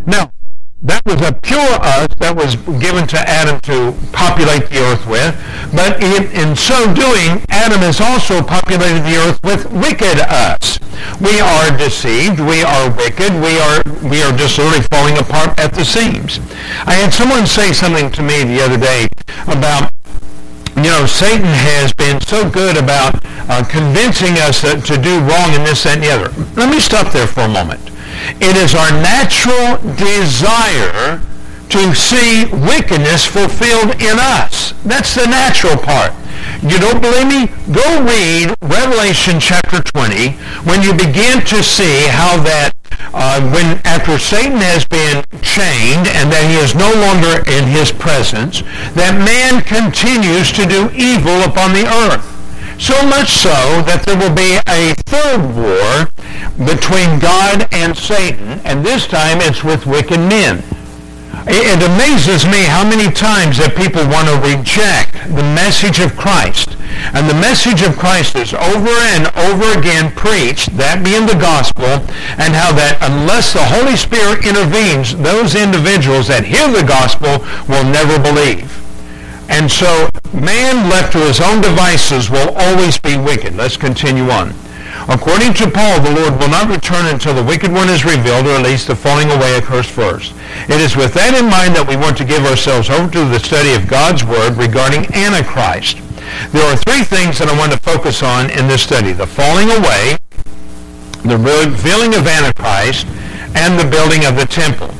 Now, 0.05 0.31
that 0.81 1.03
was 1.05 1.19
a 1.19 1.33
pure 1.43 1.75
us 1.83 2.07
that 2.23 2.31
was 2.31 2.55
given 2.79 3.03
to 3.07 3.19
Adam 3.19 3.59
to 3.67 3.91
populate 4.15 4.71
the 4.71 4.79
earth 4.79 5.03
with. 5.11 5.35
But 5.75 5.99
in, 5.99 6.31
in, 6.31 6.55
so 6.55 6.87
doing, 6.95 7.43
Adam 7.51 7.83
has 7.83 7.99
also 7.99 8.39
populated 8.41 9.03
the 9.03 9.19
earth 9.19 9.43
with 9.43 9.67
wicked 9.75 10.23
us. 10.23 10.79
We 11.19 11.43
are 11.43 11.67
deceived. 11.75 12.39
We 12.39 12.63
are 12.63 12.87
wicked. 12.95 13.35
We 13.43 13.59
are, 13.59 13.83
we 14.07 14.23
are 14.23 14.31
just 14.31 14.55
literally 14.55 14.87
falling 14.87 15.19
apart 15.19 15.59
at 15.59 15.75
the 15.75 15.83
seams. 15.83 16.39
I 16.87 16.95
had 16.95 17.11
someone 17.11 17.45
say 17.45 17.73
something 17.75 18.11
to 18.15 18.23
me 18.23 18.47
the 18.47 18.63
other 18.63 18.79
day 18.79 19.07
about 19.51 19.91
you 20.77 20.83
know, 20.83 21.05
Satan 21.05 21.43
has 21.43 21.91
been 21.91 22.21
so 22.21 22.49
good 22.49 22.77
about 22.77 23.19
uh, 23.51 23.65
convincing 23.67 24.39
us 24.39 24.61
to 24.61 24.95
do 24.95 25.19
wrong 25.27 25.51
in 25.51 25.67
this, 25.67 25.83
that, 25.83 25.99
and 25.99 26.03
the 26.03 26.09
other. 26.09 26.31
Let 26.55 26.71
me 26.71 26.79
stop 26.79 27.11
there 27.11 27.27
for 27.27 27.41
a 27.41 27.49
moment. 27.49 27.81
It 28.41 28.55
is 28.57 28.75
our 28.75 28.91
natural 28.91 29.77
desire 29.95 31.21
to 31.69 31.95
see 31.95 32.45
wickedness 32.51 33.25
fulfilled 33.25 34.01
in 34.01 34.17
us. 34.17 34.73
That's 34.83 35.15
the 35.15 35.27
natural 35.27 35.77
part. 35.77 36.13
You 36.63 36.77
don't 36.79 37.01
believe 37.01 37.27
me? 37.27 37.47
Go 37.71 38.03
read 38.03 38.55
Revelation 38.61 39.39
chapter 39.39 39.81
20 39.81 40.31
when 40.65 40.81
you 40.81 40.93
begin 40.93 41.41
to 41.45 41.63
see 41.63 42.07
how 42.07 42.41
that 42.43 42.73
uh, 43.13 43.41
when 43.51 43.79
after 43.85 44.19
Satan 44.19 44.57
has 44.57 44.85
been 44.85 45.23
chained 45.41 46.07
and 46.07 46.31
that 46.31 46.45
he 46.45 46.57
is 46.59 46.75
no 46.75 46.89
longer 46.99 47.41
in 47.49 47.65
his 47.65 47.91
presence, 47.91 48.61
that 48.93 49.17
man 49.17 49.61
continues 49.63 50.51
to 50.51 50.65
do 50.65 50.91
evil 50.93 51.41
upon 51.43 51.73
the 51.73 51.87
earth. 51.87 52.38
So 52.79 52.95
much 53.05 53.29
so 53.29 53.83
that 53.83 54.07
there 54.07 54.15
will 54.15 54.33
be 54.33 54.55
a 54.65 54.95
third 55.03 55.43
war 55.51 56.07
between 56.63 57.19
God 57.19 57.67
and 57.75 57.91
Satan, 57.91 58.63
and 58.63 58.85
this 58.85 59.05
time 59.05 59.39
it's 59.41 59.63
with 59.63 59.85
wicked 59.85 60.17
men. 60.17 60.63
It 61.43 61.83
amazes 61.83 62.47
me 62.47 62.63
how 62.63 62.87
many 62.87 63.11
times 63.11 63.59
that 63.59 63.75
people 63.75 64.07
want 64.07 64.31
to 64.31 64.39
reject 64.39 65.11
the 65.35 65.43
message 65.51 65.99
of 65.99 66.15
Christ. 66.15 66.79
And 67.11 67.27
the 67.27 67.35
message 67.35 67.83
of 67.83 67.99
Christ 67.99 68.35
is 68.35 68.55
over 68.55 68.95
and 69.11 69.27
over 69.35 69.77
again 69.77 70.15
preached, 70.15 70.75
that 70.79 71.03
being 71.03 71.27
the 71.27 71.37
gospel, 71.37 71.99
and 72.39 72.55
how 72.55 72.71
that 72.79 72.95
unless 73.03 73.51
the 73.51 73.63
Holy 73.63 73.99
Spirit 73.99 74.47
intervenes, 74.47 75.19
those 75.19 75.53
individuals 75.53 76.31
that 76.31 76.47
hear 76.47 76.67
the 76.71 76.87
gospel 76.87 77.43
will 77.67 77.83
never 77.83 78.15
believe. 78.19 78.71
And 79.49 79.69
so 79.69 80.07
man 80.33 80.89
left 80.89 81.11
to 81.13 81.19
his 81.19 81.41
own 81.41 81.61
devices 81.61 82.29
will 82.29 82.53
always 82.55 82.97
be 82.99 83.17
wicked. 83.17 83.55
Let's 83.55 83.77
continue 83.77 84.29
on. 84.29 84.53
According 85.09 85.53
to 85.55 85.69
Paul, 85.69 86.01
the 86.01 86.13
Lord 86.13 86.39
will 86.39 86.49
not 86.49 86.69
return 86.69 87.07
until 87.07 87.33
the 87.33 87.43
wicked 87.43 87.71
one 87.71 87.89
is 87.89 88.05
revealed, 88.05 88.45
or 88.45 88.51
at 88.51 88.63
least 88.63 88.87
the 88.87 88.95
falling 88.95 89.31
away 89.31 89.57
occurs 89.57 89.87
first. 89.87 90.33
It 90.69 90.79
is 90.79 90.95
with 90.95 91.13
that 91.15 91.33
in 91.33 91.49
mind 91.49 91.75
that 91.75 91.87
we 91.87 91.97
want 91.97 92.15
to 92.17 92.25
give 92.25 92.45
ourselves 92.45 92.89
over 92.89 93.09
to 93.11 93.25
the 93.25 93.39
study 93.39 93.73
of 93.73 93.87
God's 93.87 94.23
Word 94.23 94.53
regarding 94.53 95.09
Antichrist. 95.13 95.97
There 96.53 96.61
are 96.61 96.77
three 96.77 97.01
things 97.01 97.39
that 97.39 97.49
I 97.49 97.57
want 97.57 97.71
to 97.71 97.79
focus 97.79 98.21
on 98.21 98.51
in 98.51 98.67
this 98.67 98.83
study. 98.83 99.13
The 99.13 99.25
falling 99.25 99.73
away, 99.73 100.17
the 101.25 101.41
revealing 101.41 102.13
of 102.13 102.27
Antichrist, 102.29 103.07
and 103.55 103.79
the 103.79 103.89
building 103.89 104.25
of 104.25 104.35
the 104.35 104.45
temple. 104.45 104.93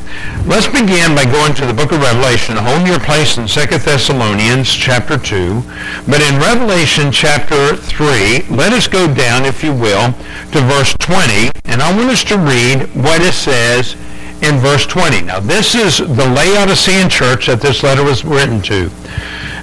Let's 0.46 0.68
begin 0.68 1.14
by 1.16 1.26
going 1.26 1.54
to 1.56 1.66
the 1.66 1.74
book 1.74 1.92
of 1.92 2.02
Revelation. 2.02 2.58
Hold 2.58 2.88
your 2.88 3.00
place 3.00 3.38
in 3.38 3.46
2 3.46 3.78
Thessalonians 3.78 4.74
chapter 4.74 5.18
2. 5.18 5.62
But 6.08 6.22
in 6.22 6.40
Revelation 6.40 7.12
chapter 7.12 7.76
3, 7.76 8.48
let 8.50 8.74
us 8.74 8.88
go 8.88 9.14
down, 9.14 9.46
if 9.46 9.64
you 9.64 9.74
will, 9.74 10.14
to 10.52 10.62
verse 10.62 10.96
20. 11.00 11.52
And 11.66 11.82
I 11.82 11.96
want 11.96 12.10
us 12.10 12.24
to 12.26 12.38
read 12.38 12.90
what 12.96 13.22
it 13.22 13.34
says 13.34 13.94
in 14.42 14.58
verse 14.58 14.86
20. 14.88 15.22
Now, 15.22 15.40
this 15.40 15.76
is 15.76 15.98
the 16.00 16.28
Laodicean 16.34 17.10
church 17.10 17.48
that 17.48 17.62
this 17.62 17.84
letter 17.84 18.04
was 18.04 18.26
written 18.26 18.62
to. 18.64 18.90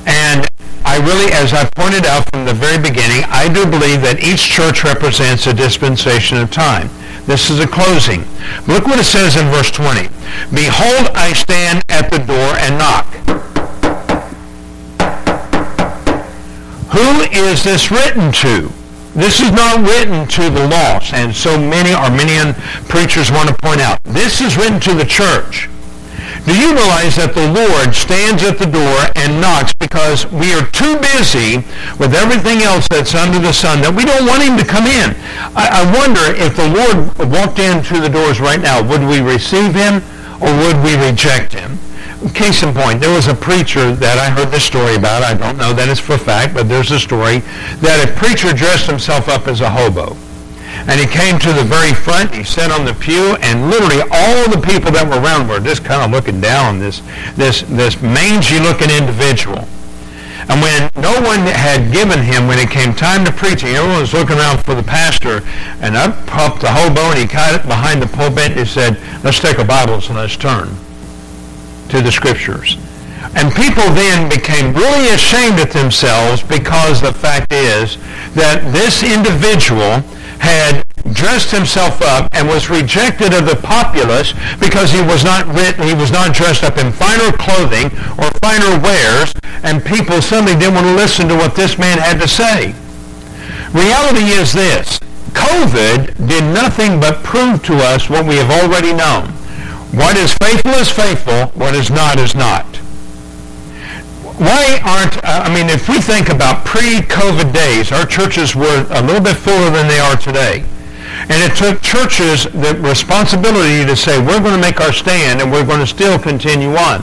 And 0.07 0.46
I 0.85 0.99
really, 0.99 1.33
as 1.33 1.53
I 1.53 1.68
pointed 1.75 2.07
out 2.07 2.29
from 2.31 2.44
the 2.44 2.55
very 2.55 2.79
beginning, 2.79 3.25
I 3.27 3.53
do 3.53 3.66
believe 3.66 4.03
that 4.03 4.22
each 4.22 4.44
church 4.44 4.85
represents 4.85 5.46
a 5.49 5.55
dispensation 5.55 6.38
of 6.38 6.51
time. 6.51 6.88
This 7.27 7.51
is 7.51 7.59
a 7.59 7.67
closing. 7.67 8.21
Look 8.69 8.87
what 8.87 9.01
it 9.01 9.05
says 9.05 9.35
in 9.35 9.51
verse 9.51 9.71
20. 9.73 10.09
Behold, 10.55 11.11
I 11.15 11.33
stand 11.33 11.83
at 11.89 12.11
the 12.11 12.19
door 12.19 12.55
and 12.62 12.79
knock. 12.79 13.07
Who 16.93 17.23
is 17.37 17.65
this 17.65 17.91
written 17.91 18.31
to? 18.33 18.71
This 19.17 19.41
is 19.41 19.51
not 19.51 19.81
written 19.81 20.29
to 20.29 20.51
the 20.51 20.69
lost, 20.69 21.15
and 21.15 21.35
so 21.35 21.59
many 21.59 21.93
Arminian 21.93 22.55
preachers 22.89 23.33
want 23.33 23.49
to 23.49 23.55
point 23.57 23.81
out. 23.81 24.03
This 24.05 24.41
is 24.41 24.57
written 24.57 24.79
to 24.81 24.95
the 24.95 25.05
church. 25.05 25.69
Do 26.47 26.55
you 26.55 26.71
realize 26.79 27.19
that 27.19 27.35
the 27.35 27.43
Lord 27.43 27.91
stands 27.91 28.47
at 28.47 28.55
the 28.55 28.71
door 28.71 29.11
and 29.19 29.43
knocks 29.43 29.75
because 29.75 30.31
we 30.31 30.55
are 30.55 30.63
too 30.71 30.95
busy 31.03 31.59
with 31.99 32.15
everything 32.15 32.63
else 32.63 32.87
that's 32.87 33.19
under 33.19 33.43
the 33.43 33.51
sun 33.51 33.83
that 33.83 33.91
we 33.91 34.07
don't 34.07 34.31
want 34.31 34.47
him 34.47 34.55
to 34.55 34.63
come 34.63 34.87
in? 34.87 35.11
I, 35.59 35.83
I 35.83 35.91
wonder 35.91 36.23
if 36.39 36.55
the 36.55 36.71
Lord 36.71 37.11
walked 37.35 37.59
in 37.59 37.83
through 37.83 38.07
the 38.07 38.15
doors 38.15 38.39
right 38.39 38.63
now, 38.63 38.79
would 38.79 39.03
we 39.03 39.19
receive 39.19 39.75
him 39.75 39.99
or 40.39 40.47
would 40.63 40.79
we 40.87 40.95
reject 40.95 41.51
him? 41.51 41.83
Case 42.31 42.63
in 42.63 42.71
point, 42.71 43.03
there 43.03 43.11
was 43.11 43.27
a 43.27 43.35
preacher 43.35 43.91
that 43.99 44.15
I 44.23 44.31
heard 44.31 44.55
this 44.55 44.63
story 44.63 44.95
about. 44.95 45.27
I 45.27 45.35
don't 45.35 45.59
know 45.59 45.75
that 45.75 45.91
it's 45.91 45.99
for 45.99 46.15
fact, 46.15 46.55
but 46.55 46.71
there's 46.71 46.95
a 46.95 47.03
story 47.03 47.43
that 47.83 48.07
a 48.07 48.15
preacher 48.15 48.55
dressed 48.55 48.87
himself 48.87 49.27
up 49.27 49.51
as 49.51 49.61
a 49.61 49.71
hobo. 49.71 50.15
And 50.88 51.01
he 51.01 51.07
came 51.07 51.38
to 51.40 51.53
the 51.53 51.64
very 51.64 51.92
front. 51.92 52.33
He 52.33 52.44
sat 52.44 52.70
on 52.70 52.85
the 52.85 52.94
pew, 52.94 53.35
and 53.42 53.70
literally 53.70 54.03
all 54.07 54.46
the 54.46 54.62
people 54.62 54.92
that 54.92 55.03
were 55.03 55.18
around 55.18 55.49
were 55.49 55.59
just 55.59 55.85
kind 55.85 56.03
of 56.03 56.11
looking 56.11 56.40
down 56.40 56.79
this, 56.79 57.03
this, 57.35 57.62
this 57.62 58.01
mangy-looking 58.01 58.90
individual. 58.90 59.66
And 60.49 60.62
when 60.62 60.87
no 60.94 61.11
one 61.27 61.42
had 61.42 61.90
given 61.90 62.22
him, 62.22 62.46
when 62.46 62.62
it 62.62 62.70
came 62.70 62.94
time 62.94 63.25
to 63.27 63.33
preaching, 63.33 63.75
everyone 63.75 64.01
was 64.01 64.14
looking 64.14 64.38
around 64.38 64.62
for 64.62 64.77
the 64.77 64.83
pastor, 64.83 65.42
and 65.83 65.96
up 65.96 66.14
popped 66.27 66.61
the 66.61 66.70
hobo, 66.70 67.11
and 67.11 67.18
he 67.18 67.27
caught 67.27 67.59
it 67.59 67.66
behind 67.66 68.01
the 68.01 68.07
pulpit, 68.07 68.55
and 68.55 68.61
he 68.61 68.64
said, 68.64 68.94
let's 69.25 69.40
take 69.40 69.59
our 69.59 69.66
Bibles 69.66 70.07
and 70.07 70.18
let's 70.18 70.37
turn 70.37 70.68
to 71.90 72.01
the 72.01 72.12
Scriptures. 72.12 72.79
And 73.35 73.53
people 73.53 73.83
then 73.90 74.31
became 74.31 74.72
really 74.72 75.11
ashamed 75.11 75.59
of 75.59 75.72
themselves 75.72 76.42
because 76.42 77.03
the 77.03 77.12
fact 77.12 77.53
is 77.53 77.99
that 78.35 78.62
this 78.70 79.03
individual 79.03 80.01
had 80.40 80.83
dressed 81.12 81.51
himself 81.51 82.03
up 82.03 82.29
and 82.33 82.49
was 82.49 82.68
rejected 82.68 83.33
of 83.33 83.46
the 83.46 83.57
populace 83.62 84.33
because 84.59 84.90
he 84.90 85.01
was 85.03 85.25
not 85.25 85.46
written, 85.46 85.87
he 85.87 85.94
was 85.94 86.11
not 86.11 86.35
dressed 86.35 86.64
up 86.64 86.79
in 86.79 86.92
finer 86.92 87.33
clothing 87.33 87.87
or 88.18 88.31
finer 88.42 88.79
wares, 88.81 89.35
and 89.62 89.85
people 89.85 90.20
suddenly 90.20 90.55
didn't 90.59 90.75
want 90.75 90.87
to 90.87 90.94
listen 90.94 91.29
to 91.29 91.37
what 91.37 91.55
this 91.55 91.79
man 91.79 91.99
had 91.99 92.20
to 92.20 92.29
say. 92.29 92.75
Reality 93.72 94.33
is 94.33 94.53
this. 94.53 94.99
COVID 95.33 96.29
did 96.29 96.44
nothing 96.55 96.99
but 96.99 97.22
prove 97.22 97.62
to 97.64 97.75
us 97.77 98.09
what 98.09 98.27
we 98.27 98.37
have 98.37 98.51
already 98.51 98.92
known. 98.92 99.29
What 99.92 100.16
is 100.16 100.35
faithful 100.35 100.72
is 100.72 100.90
faithful, 100.90 101.46
what 101.59 101.75
is 101.75 101.90
not 101.90 102.18
is 102.18 102.35
not 102.35 102.81
why 104.38 104.81
aren't, 104.85 105.16
uh, 105.25 105.44
I 105.44 105.55
mean, 105.55 105.70
if 105.70 105.88
we 105.88 106.01
think 106.01 106.29
about 106.29 106.64
pre-COVID 106.64 107.53
days, 107.53 107.90
our 107.92 108.05
churches 108.05 108.55
were 108.55 108.87
a 108.90 109.03
little 109.03 109.22
bit 109.22 109.37
fuller 109.37 109.70
than 109.70 109.88
they 109.88 109.99
are 109.99 110.16
today. 110.16 110.64
And 111.29 111.40
it 111.42 111.57
took 111.57 111.81
churches 111.81 112.44
the 112.44 112.79
responsibility 112.85 113.85
to 113.85 113.96
say, 113.96 114.18
we're 114.18 114.40
going 114.40 114.55
to 114.55 114.61
make 114.61 114.81
our 114.81 114.92
stand 114.92 115.40
and 115.40 115.51
we're 115.51 115.64
going 115.64 115.81
to 115.81 115.87
still 115.87 116.18
continue 116.18 116.77
on. 116.77 117.03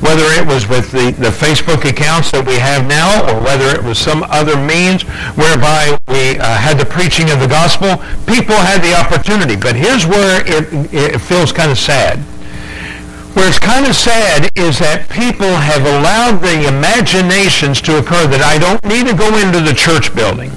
Whether 0.00 0.24
it 0.38 0.46
was 0.46 0.68
with 0.68 0.92
the, 0.92 1.10
the 1.18 1.34
Facebook 1.34 1.84
accounts 1.84 2.30
that 2.30 2.46
we 2.46 2.54
have 2.54 2.86
now 2.86 3.26
or 3.26 3.42
whether 3.42 3.74
it 3.74 3.82
was 3.82 3.98
some 3.98 4.22
other 4.30 4.56
means 4.56 5.02
whereby 5.34 5.98
we 6.06 6.38
uh, 6.38 6.56
had 6.56 6.78
the 6.78 6.86
preaching 6.86 7.30
of 7.30 7.40
the 7.40 7.48
gospel, 7.48 7.98
people 8.24 8.54
had 8.54 8.80
the 8.80 8.94
opportunity. 8.94 9.56
But 9.56 9.74
here's 9.74 10.06
where 10.06 10.40
it, 10.46 10.94
it 10.94 11.18
feels 11.18 11.52
kind 11.52 11.70
of 11.70 11.78
sad 11.78 12.22
where 13.38 13.46
it's 13.46 13.60
kind 13.60 13.86
of 13.86 13.94
sad 13.94 14.50
is 14.58 14.82
that 14.82 15.06
people 15.06 15.46
have 15.46 15.86
allowed 15.86 16.42
the 16.42 16.66
imaginations 16.66 17.80
to 17.80 18.02
occur 18.02 18.26
that 18.26 18.42
I 18.42 18.58
don't 18.58 18.82
need 18.82 19.06
to 19.06 19.14
go 19.14 19.30
into 19.38 19.62
the 19.62 19.78
church 19.78 20.10
building. 20.10 20.50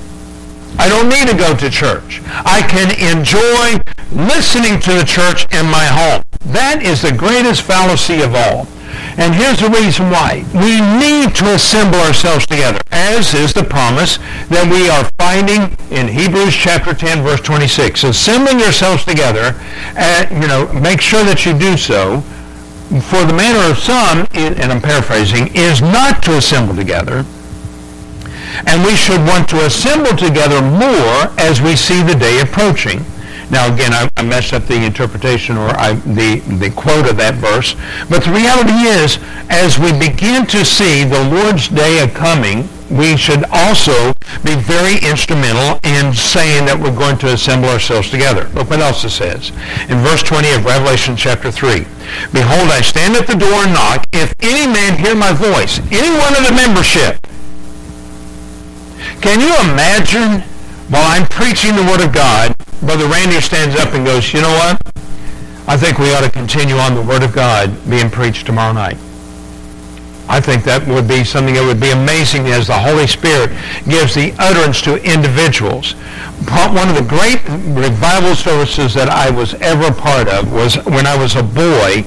I 0.81 0.89
don't 0.89 1.05
need 1.05 1.29
to 1.29 1.37
go 1.37 1.53
to 1.53 1.69
church. 1.69 2.25
I 2.25 2.65
can 2.65 2.89
enjoy 2.97 3.77
listening 4.09 4.81
to 4.81 4.97
the 4.97 5.05
church 5.05 5.45
in 5.53 5.69
my 5.69 5.85
home. 5.85 6.25
That 6.57 6.81
is 6.81 7.05
the 7.05 7.13
greatest 7.13 7.61
fallacy 7.61 8.25
of 8.25 8.33
all. 8.33 8.65
And 9.13 9.37
here's 9.37 9.61
the 9.61 9.69
reason 9.69 10.09
why. 10.09 10.41
We 10.49 10.81
need 10.81 11.37
to 11.37 11.53
assemble 11.53 12.01
ourselves 12.01 12.49
together, 12.49 12.81
as 12.89 13.37
is 13.37 13.53
the 13.53 13.61
promise 13.61 14.17
that 14.49 14.65
we 14.65 14.89
are 14.89 15.05
finding 15.21 15.77
in 15.93 16.09
Hebrews 16.09 16.57
chapter 16.57 16.97
10, 16.97 17.21
verse 17.21 17.45
26. 17.45 18.09
Assembling 18.09 18.57
yourselves 18.57 19.05
together, 19.05 19.53
and, 19.93 20.33
you 20.41 20.49
know, 20.49 20.65
make 20.81 20.97
sure 20.97 21.21
that 21.29 21.45
you 21.45 21.53
do 21.53 21.77
so 21.77 22.25
for 22.99 23.23
the 23.23 23.33
manner 23.33 23.71
of 23.71 23.77
some, 23.77 24.27
and 24.33 24.71
I'm 24.71 24.81
paraphrasing, 24.81 25.55
is 25.55 25.81
not 25.81 26.21
to 26.23 26.35
assemble 26.35 26.75
together. 26.75 27.25
And 28.67 28.83
we 28.83 28.95
should 28.97 29.21
want 29.21 29.47
to 29.49 29.65
assemble 29.65 30.15
together 30.17 30.61
more 30.61 31.31
as 31.39 31.61
we 31.61 31.75
see 31.77 32.03
the 32.03 32.15
day 32.15 32.41
approaching. 32.41 33.05
Now, 33.49 33.73
again, 33.73 33.93
I, 33.93 34.09
I 34.17 34.23
messed 34.23 34.53
up 34.53 34.63
the 34.63 34.83
interpretation 34.83 35.57
or 35.57 35.69
I, 35.69 35.93
the, 35.93 36.39
the 36.59 36.69
quote 36.69 37.09
of 37.09 37.17
that 37.17 37.35
verse. 37.35 37.75
But 38.09 38.23
the 38.23 38.31
reality 38.31 38.87
is, 38.87 39.19
as 39.49 39.79
we 39.79 39.91
begin 39.91 40.45
to 40.47 40.65
see 40.65 41.03
the 41.03 41.23
Lord's 41.23 41.67
day 41.67 41.99
a 41.99 42.09
coming, 42.09 42.67
we 42.91 43.15
should 43.15 43.45
also 43.51 44.11
be 44.43 44.55
very 44.55 44.99
instrumental 44.99 45.79
in 45.87 46.13
saying 46.13 46.65
that 46.67 46.75
we're 46.75 46.95
going 46.95 47.17
to 47.19 47.31
assemble 47.31 47.69
ourselves 47.69 48.11
together. 48.11 48.49
Look 48.49 48.69
what 48.69 48.79
else 48.79 49.03
it 49.05 49.11
says. 49.11 49.49
In 49.87 50.03
verse 50.03 50.21
20 50.23 50.51
of 50.51 50.65
Revelation 50.65 51.15
chapter 51.15 51.51
3. 51.51 51.87
Behold, 52.35 52.67
I 52.67 52.81
stand 52.83 53.15
at 53.15 53.27
the 53.27 53.39
door 53.39 53.63
and 53.63 53.73
knock. 53.73 54.03
If 54.11 54.35
any 54.43 54.67
man 54.67 54.99
hear 54.99 55.15
my 55.15 55.31
voice, 55.31 55.79
any 55.87 56.11
one 56.19 56.35
of 56.35 56.43
the 56.43 56.51
membership, 56.51 57.15
can 59.23 59.39
you 59.39 59.55
imagine 59.71 60.43
while 60.91 61.07
I'm 61.07 61.27
preaching 61.27 61.75
the 61.75 61.87
Word 61.87 62.03
of 62.03 62.11
God, 62.11 62.53
Brother 62.81 63.07
Randy 63.07 63.39
stands 63.39 63.75
up 63.79 63.93
and 63.93 64.05
goes, 64.05 64.33
you 64.33 64.41
know 64.41 64.51
what? 64.51 64.81
I 65.67 65.77
think 65.77 65.97
we 65.97 66.13
ought 66.13 66.27
to 66.27 66.29
continue 66.29 66.75
on 66.75 66.95
the 66.95 67.01
Word 67.01 67.23
of 67.23 67.31
God 67.31 67.71
being 67.89 68.09
preached 68.09 68.45
tomorrow 68.45 68.73
night. 68.73 68.97
I 70.31 70.39
think 70.39 70.63
that 70.63 70.87
would 70.87 71.09
be 71.09 71.25
something 71.25 71.55
that 71.55 71.65
would 71.65 71.81
be 71.81 71.91
amazing 71.91 72.47
as 72.47 72.67
the 72.67 72.79
Holy 72.79 73.05
Spirit 73.05 73.51
gives 73.83 74.15
the 74.15 74.31
utterance 74.39 74.81
to 74.83 74.95
individuals. 75.03 75.91
One 76.47 76.87
of 76.87 76.95
the 76.95 77.03
great 77.03 77.43
revival 77.75 78.33
services 78.33 78.93
that 78.93 79.09
I 79.09 79.29
was 79.29 79.55
ever 79.55 79.91
part 79.91 80.29
of 80.29 80.53
was 80.53 80.77
when 80.85 81.05
I 81.05 81.17
was 81.17 81.35
a 81.35 81.43
boy 81.43 82.05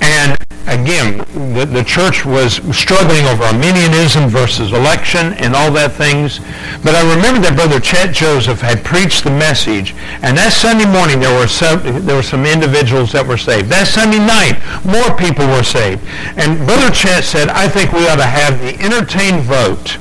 and 0.00 0.39
again, 0.70 1.18
the, 1.54 1.66
the 1.66 1.84
church 1.84 2.24
was 2.24 2.62
struggling 2.76 3.26
over 3.26 3.42
Arminianism 3.44 4.28
versus 4.28 4.72
election 4.72 5.34
and 5.34 5.54
all 5.54 5.70
that 5.72 5.92
things. 5.92 6.38
But 6.82 6.94
I 6.94 7.02
remember 7.14 7.40
that 7.42 7.56
Brother 7.56 7.80
Chet 7.80 8.14
Joseph 8.14 8.60
had 8.60 8.84
preached 8.84 9.24
the 9.24 9.30
message, 9.30 9.92
and 10.22 10.38
that 10.38 10.52
Sunday 10.52 10.86
morning 10.86 11.18
there 11.18 11.36
were 11.38 11.48
some, 11.48 11.82
there 12.06 12.16
were 12.16 12.22
some 12.22 12.46
individuals 12.46 13.12
that 13.12 13.26
were 13.26 13.36
saved. 13.36 13.68
That 13.68 13.86
Sunday 13.90 14.22
night, 14.22 14.62
more 14.86 15.10
people 15.18 15.46
were 15.46 15.66
saved. 15.66 16.02
And 16.38 16.56
Brother 16.64 16.90
Chet 16.94 17.24
said, 17.24 17.48
I 17.50 17.68
think 17.68 17.92
we 17.92 18.06
ought 18.08 18.22
to 18.22 18.30
have 18.30 18.58
the 18.62 18.78
entertained 18.78 19.42
vote 19.42 19.98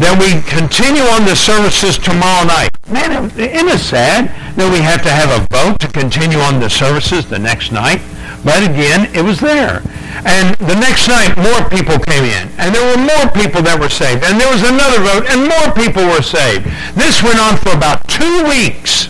that 0.00 0.16
we 0.16 0.40
continue 0.48 1.04
on 1.12 1.28
the 1.28 1.36
services 1.36 1.98
tomorrow 1.98 2.46
night. 2.46 2.70
Man, 2.88 3.28
isn't 3.36 3.68
it 3.68 3.78
sad 3.78 4.32
that 4.56 4.72
we 4.72 4.80
have 4.80 5.02
to 5.02 5.10
have 5.10 5.28
a 5.28 5.44
vote 5.52 5.78
to 5.80 5.88
continue 5.88 6.38
on 6.38 6.58
the 6.58 6.70
services 6.70 7.26
the 7.26 7.38
next 7.38 7.70
night? 7.70 8.00
But 8.44 8.64
again, 8.64 9.12
it 9.14 9.22
was 9.22 9.40
there. 9.40 9.82
And 10.24 10.56
the 10.56 10.76
next 10.76 11.08
night, 11.08 11.36
more 11.36 11.64
people 11.68 11.98
came 11.98 12.24
in. 12.24 12.48
And 12.60 12.74
there 12.74 12.84
were 12.84 13.00
more 13.00 13.28
people 13.32 13.62
that 13.62 13.80
were 13.80 13.92
saved. 13.92 14.24
And 14.24 14.40
there 14.40 14.50
was 14.52 14.64
another 14.64 15.00
vote, 15.00 15.28
and 15.28 15.48
more 15.48 15.68
people 15.72 16.04
were 16.04 16.24
saved. 16.24 16.68
This 16.96 17.22
went 17.22 17.40
on 17.40 17.56
for 17.56 17.72
about 17.72 18.04
two 18.08 18.44
weeks. 18.44 19.08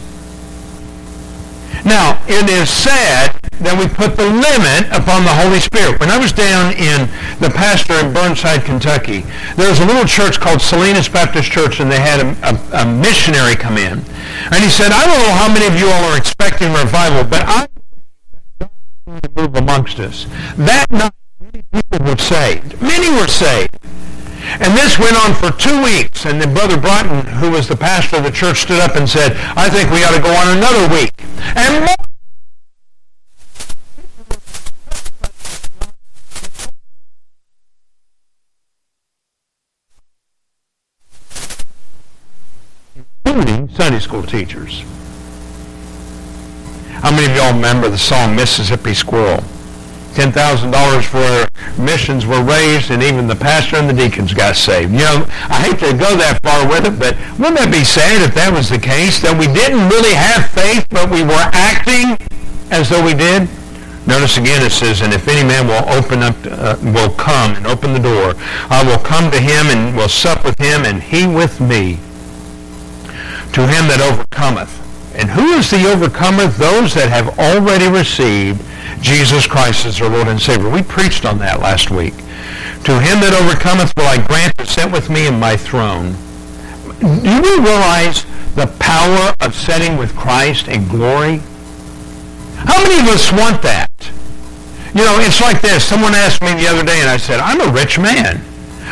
Now, 1.84 2.20
it 2.28 2.46
is 2.50 2.68
sad 2.68 3.34
that 3.64 3.76
we 3.76 3.88
put 3.88 4.16
the 4.16 4.28
limit 4.28 4.88
upon 4.92 5.24
the 5.24 5.32
Holy 5.32 5.60
Spirit. 5.60 5.98
When 6.00 6.10
I 6.10 6.18
was 6.20 6.32
down 6.32 6.72
in 6.76 7.08
the 7.40 7.48
pastor 7.50 7.96
in 7.98 8.12
Burnside, 8.12 8.64
Kentucky, 8.64 9.24
there 9.56 9.68
was 9.68 9.80
a 9.80 9.86
little 9.86 10.04
church 10.04 10.38
called 10.38 10.60
Salinas 10.60 11.08
Baptist 11.08 11.50
Church, 11.50 11.80
and 11.80 11.90
they 11.90 12.00
had 12.00 12.20
a, 12.20 12.28
a, 12.44 12.52
a 12.82 12.84
missionary 12.84 13.56
come 13.56 13.76
in. 13.76 14.04
And 14.52 14.60
he 14.60 14.68
said, 14.68 14.92
I 14.92 15.08
don't 15.08 15.20
know 15.24 15.36
how 15.36 15.48
many 15.48 15.66
of 15.66 15.74
you 15.74 15.88
all 15.88 16.04
are 16.12 16.16
expecting 16.16 16.72
revival, 16.72 17.24
but 17.24 17.42
I 17.48 17.66
to 19.18 19.30
move 19.34 19.56
amongst 19.56 19.98
us. 19.98 20.26
That 20.56 20.86
night, 20.90 21.12
many 21.40 21.64
people 21.72 22.06
were 22.06 22.18
saved. 22.18 22.80
Many 22.80 23.10
were 23.10 23.26
saved. 23.26 23.78
And 24.42 24.76
this 24.76 24.98
went 24.98 25.16
on 25.16 25.34
for 25.34 25.50
two 25.56 25.82
weeks. 25.82 26.26
And 26.26 26.40
then 26.40 26.54
Brother 26.54 26.78
Broughton, 26.78 27.26
who 27.26 27.50
was 27.50 27.68
the 27.68 27.76
pastor 27.76 28.16
of 28.16 28.24
the 28.24 28.30
church, 28.30 28.58
stood 28.58 28.80
up 28.80 28.96
and 28.96 29.08
said, 29.08 29.36
I 29.56 29.68
think 29.68 29.90
we 29.90 30.04
ought 30.04 30.14
to 30.14 30.22
go 30.22 30.32
on 30.32 30.56
another 30.56 30.92
week. 30.92 31.14
And 31.56 31.84
more 31.84 31.96
Sunday 43.80 44.00
school 44.00 44.22
teachers. 44.22 44.84
How 47.00 47.10
many 47.10 47.32
of 47.32 47.36
y'all 47.36 47.54
remember 47.54 47.88
the 47.88 47.96
song 47.96 48.36
Mississippi 48.36 48.92
Squirrel? 48.92 49.42
$10,000 50.12 50.36
for 51.08 51.80
missions 51.80 52.26
were 52.26 52.42
raised, 52.42 52.90
and 52.90 53.02
even 53.02 53.26
the 53.26 53.34
pastor 53.34 53.76
and 53.76 53.88
the 53.88 53.94
deacons 53.94 54.34
got 54.34 54.54
saved. 54.54 54.92
You 54.92 54.98
know, 54.98 55.24
I 55.48 55.64
hate 55.64 55.78
to 55.80 55.96
go 55.96 56.14
that 56.20 56.40
far 56.42 56.68
with 56.68 56.84
it, 56.84 56.98
but 57.00 57.16
wouldn't 57.38 57.56
that 57.56 57.72
be 57.72 57.84
sad 57.84 58.20
if 58.20 58.34
that 58.34 58.52
was 58.52 58.68
the 58.68 58.78
case, 58.78 59.22
that 59.22 59.32
we 59.32 59.48
didn't 59.48 59.88
really 59.88 60.12
have 60.12 60.50
faith, 60.52 60.84
but 60.90 61.08
we 61.08 61.22
were 61.24 61.48
acting 61.56 62.20
as 62.68 62.90
though 62.90 63.02
we 63.02 63.14
did? 63.14 63.48
Notice 64.04 64.36
again 64.36 64.60
it 64.60 64.72
says, 64.72 65.00
and 65.00 65.14
if 65.14 65.26
any 65.26 65.46
man 65.46 65.68
will 65.72 65.88
open 65.88 66.20
up, 66.20 66.36
uh, 66.52 66.76
will 66.92 67.16
come 67.16 67.56
and 67.56 67.66
open 67.66 67.94
the 67.94 68.04
door, 68.04 68.34
I 68.68 68.84
will 68.84 69.00
come 69.00 69.30
to 69.30 69.40
him 69.40 69.72
and 69.72 69.96
will 69.96 70.12
sup 70.12 70.44
with 70.44 70.58
him, 70.58 70.84
and 70.84 71.00
he 71.00 71.26
with 71.26 71.60
me. 71.64 71.96
To 73.56 73.64
him 73.64 73.88
that 73.88 74.04
overcometh. 74.04 74.89
And 75.20 75.28
who 75.28 75.52
is 75.52 75.68
the 75.68 75.84
overcomer? 75.84 76.46
Those 76.46 76.94
that 76.94 77.12
have 77.12 77.38
already 77.38 77.88
received 77.92 78.64
Jesus 79.02 79.46
Christ 79.46 79.84
as 79.84 79.98
their 79.98 80.08
Lord 80.08 80.28
and 80.28 80.40
Savior. 80.40 80.70
We 80.70 80.82
preached 80.82 81.26
on 81.26 81.38
that 81.40 81.60
last 81.60 81.90
week. 81.90 82.16
To 82.88 82.96
him 82.96 83.20
that 83.20 83.36
overcometh 83.36 83.92
will 83.96 84.08
I 84.08 84.16
grant 84.16 84.56
to 84.56 84.64
sit 84.64 84.90
with 84.90 85.10
me 85.10 85.26
in 85.26 85.38
my 85.38 85.58
throne. 85.58 86.16
Do 87.00 87.36
you 87.36 87.60
realize 87.60 88.24
the 88.56 88.72
power 88.80 89.36
of 89.40 89.54
sitting 89.54 89.98
with 89.98 90.16
Christ 90.16 90.68
in 90.68 90.88
glory? 90.88 91.44
How 92.64 92.80
many 92.82 93.00
of 93.04 93.08
us 93.12 93.30
want 93.30 93.60
that? 93.60 93.92
You 94.96 95.04
know, 95.04 95.20
it's 95.20 95.40
like 95.40 95.60
this. 95.60 95.84
Someone 95.84 96.14
asked 96.14 96.40
me 96.40 96.54
the 96.54 96.66
other 96.66 96.82
day, 96.82 96.98
and 97.00 97.08
I 97.08 97.16
said, 97.16 97.40
I'm 97.40 97.60
a 97.60 97.72
rich 97.72 97.98
man. 97.98 98.40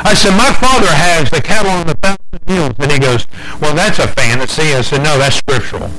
I 0.05 0.15
said, 0.15 0.37
my 0.37 0.53
father 0.53 0.93
has 0.93 1.31
the 1.31 1.41
cattle 1.41 1.73
on 1.73 1.87
the 1.87 1.95
thousand 1.95 2.47
hills. 2.47 2.75
And 2.79 2.93
he 2.93 2.99
goes, 2.99 3.27
well, 3.61 3.75
that's 3.75 3.99
a 3.99 4.07
fantasy. 4.07 4.75
I 4.75 4.83
said, 4.83 5.03
no, 5.03 5.19
that's 5.19 5.37
scriptural. 5.37 5.91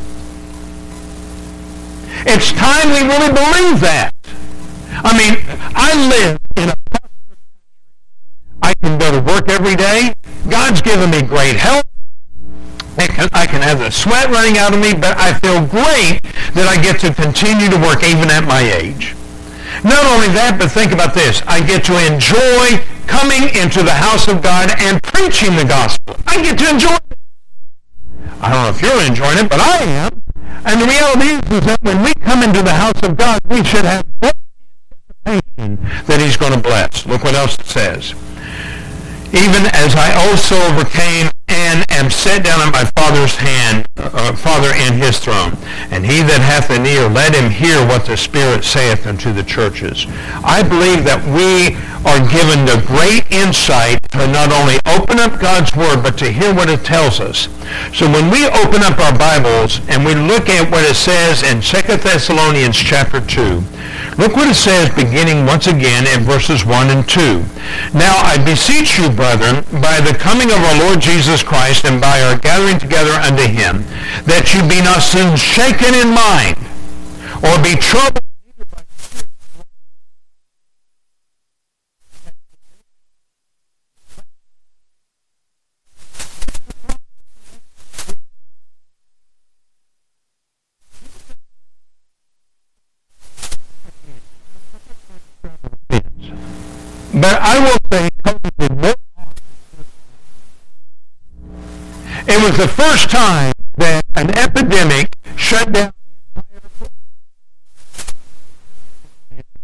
It's 2.25 2.51
time 2.51 2.89
we 2.91 3.07
really 3.07 3.31
believe 3.31 3.79
that. 3.79 4.11
I 5.03 5.15
mean, 5.15 5.39
I 5.75 5.95
live 6.09 6.39
in 6.57 6.69
a 6.69 6.75
I 8.61 8.73
can 8.73 8.99
go 8.99 9.11
to 9.11 9.21
work 9.21 9.49
every 9.49 9.75
day. 9.75 10.13
God's 10.49 10.81
given 10.81 11.11
me 11.11 11.21
great 11.21 11.55
health. 11.55 11.85
I 12.97 13.07
can, 13.07 13.29
I 13.31 13.45
can 13.45 13.61
have 13.61 13.79
the 13.79 13.89
sweat 13.89 14.29
running 14.29 14.57
out 14.57 14.73
of 14.73 14.81
me, 14.81 14.93
but 14.93 15.17
I 15.17 15.31
feel 15.39 15.63
great 15.65 16.19
that 16.53 16.67
I 16.67 16.75
get 16.81 16.99
to 17.01 17.13
continue 17.13 17.69
to 17.69 17.79
work 17.79 18.03
even 18.03 18.29
at 18.29 18.43
my 18.43 18.59
age. 18.59 19.15
Not 19.87 20.03
only 20.11 20.27
that, 20.35 20.57
but 20.59 20.69
think 20.69 20.91
about 20.91 21.13
this. 21.13 21.41
I 21.47 21.63
get 21.63 21.85
to 21.87 21.95
enjoy 21.95 22.83
coming 23.07 23.47
into 23.55 23.81
the 23.81 23.95
house 23.95 24.27
of 24.27 24.43
God 24.43 24.75
and 24.77 25.01
preaching 25.01 25.55
the 25.55 25.63
gospel. 25.63 26.17
I 26.27 26.43
get 26.43 26.59
to 26.59 26.69
enjoy 26.69 26.99
it. 27.09 27.17
I 28.41 28.51
don't 28.51 28.63
know 28.63 28.69
if 28.75 28.81
you're 28.83 29.01
enjoying 29.07 29.39
it, 29.39 29.49
but 29.49 29.61
I 29.61 29.79
am. 30.03 30.28
And 30.65 30.81
the 30.81 30.85
reality 30.85 31.39
is, 31.39 31.61
is 31.61 31.65
that 31.65 31.79
when 31.81 32.03
we 32.03 32.13
come 32.15 32.43
into 32.43 32.61
the 32.61 32.73
house 32.73 33.01
of 33.03 33.17
God, 33.17 33.39
we 33.49 33.63
should 33.63 33.85
have 33.85 34.05
anticipation 35.25 35.77
that 36.05 36.19
he's 36.19 36.37
going 36.37 36.53
to 36.53 36.59
bless. 36.59 37.05
Look 37.05 37.23
what 37.23 37.35
else 37.35 37.55
it 37.55 37.65
says. 37.65 38.13
Even 39.29 39.69
as 39.73 39.93
I 39.95 40.13
also 40.27 40.55
overcame 40.73 41.29
and 41.49 41.85
am 41.91 42.09
set 42.09 42.43
down 42.43 42.61
at 42.61 42.71
my 42.73 42.85
Father's 42.97 43.35
hand, 43.35 43.87
uh, 43.97 44.35
Father 44.35 44.73
in 44.73 44.93
his 44.93 45.19
throne. 45.19 45.57
And 45.91 46.05
he 46.05 46.21
that 46.21 46.41
hath 46.41 46.69
an 46.69 46.85
ear, 46.85 47.07
let 47.07 47.35
him 47.35 47.51
hear 47.51 47.85
what 47.85 48.05
the 48.05 48.17
Spirit 48.17 48.63
saith 48.63 49.05
unto 49.05 49.31
the 49.31 49.43
churches. 49.43 50.05
I 50.43 50.63
believe 50.63 51.03
that 51.05 51.21
we 51.25 51.77
are 52.05 52.19
given 52.31 52.65
the 52.65 52.83
great 52.87 53.29
insight 53.31 53.99
to 54.11 54.27
not 54.27 54.51
only 54.51 54.79
open 54.85 55.19
up 55.19 55.39
God's 55.39 55.75
Word, 55.75 56.01
but 56.03 56.17
to 56.19 56.31
hear 56.31 56.53
what 56.53 56.69
it 56.69 56.83
tells 56.83 57.19
us. 57.19 57.47
So 57.93 58.09
when 58.09 58.31
we 58.31 58.47
open 58.47 58.83
up 58.83 58.99
our 58.99 59.17
Bibles 59.17 59.81
and 59.89 60.05
we 60.05 60.15
look 60.15 60.49
at 60.49 60.71
what 60.71 60.83
it 60.83 60.95
says 60.95 61.43
in 61.43 61.61
2 61.61 61.97
Thessalonians 61.97 62.77
chapter 62.77 63.19
2, 63.19 63.63
Look 64.17 64.35
what 64.35 64.49
it 64.49 64.55
says 64.55 64.93
beginning 64.95 65.45
once 65.45 65.67
again 65.67 66.05
in 66.07 66.25
verses 66.25 66.65
1 66.65 66.89
and 66.89 67.07
2. 67.07 67.43
Now 67.93 68.19
I 68.19 68.41
beseech 68.43 68.97
you, 68.97 69.09
brethren, 69.09 69.63
by 69.81 70.01
the 70.01 70.17
coming 70.17 70.51
of 70.51 70.57
our 70.57 70.79
Lord 70.79 70.99
Jesus 70.99 71.41
Christ 71.41 71.85
and 71.85 72.01
by 72.01 72.21
our 72.21 72.37
gathering 72.37 72.79
together 72.79 73.11
unto 73.11 73.43
him, 73.43 73.83
that 74.25 74.51
you 74.53 74.59
be 74.67 74.81
not 74.83 75.03
soon 75.03 75.37
shaken 75.37 75.95
in 75.95 76.11
mind, 76.11 76.59
or 77.43 77.63
be 77.63 77.79
troubled 77.79 78.28
But 97.21 97.37
I 97.41 97.59
will 97.59 97.77
say 97.91 98.09
It 102.27 102.43
was 102.43 102.57
the 102.57 102.67
first 102.67 103.09
time 103.09 103.51
that 103.77 104.03
an 104.15 104.29
epidemic 104.37 105.13
shut 105.35 105.73
down 105.73 105.91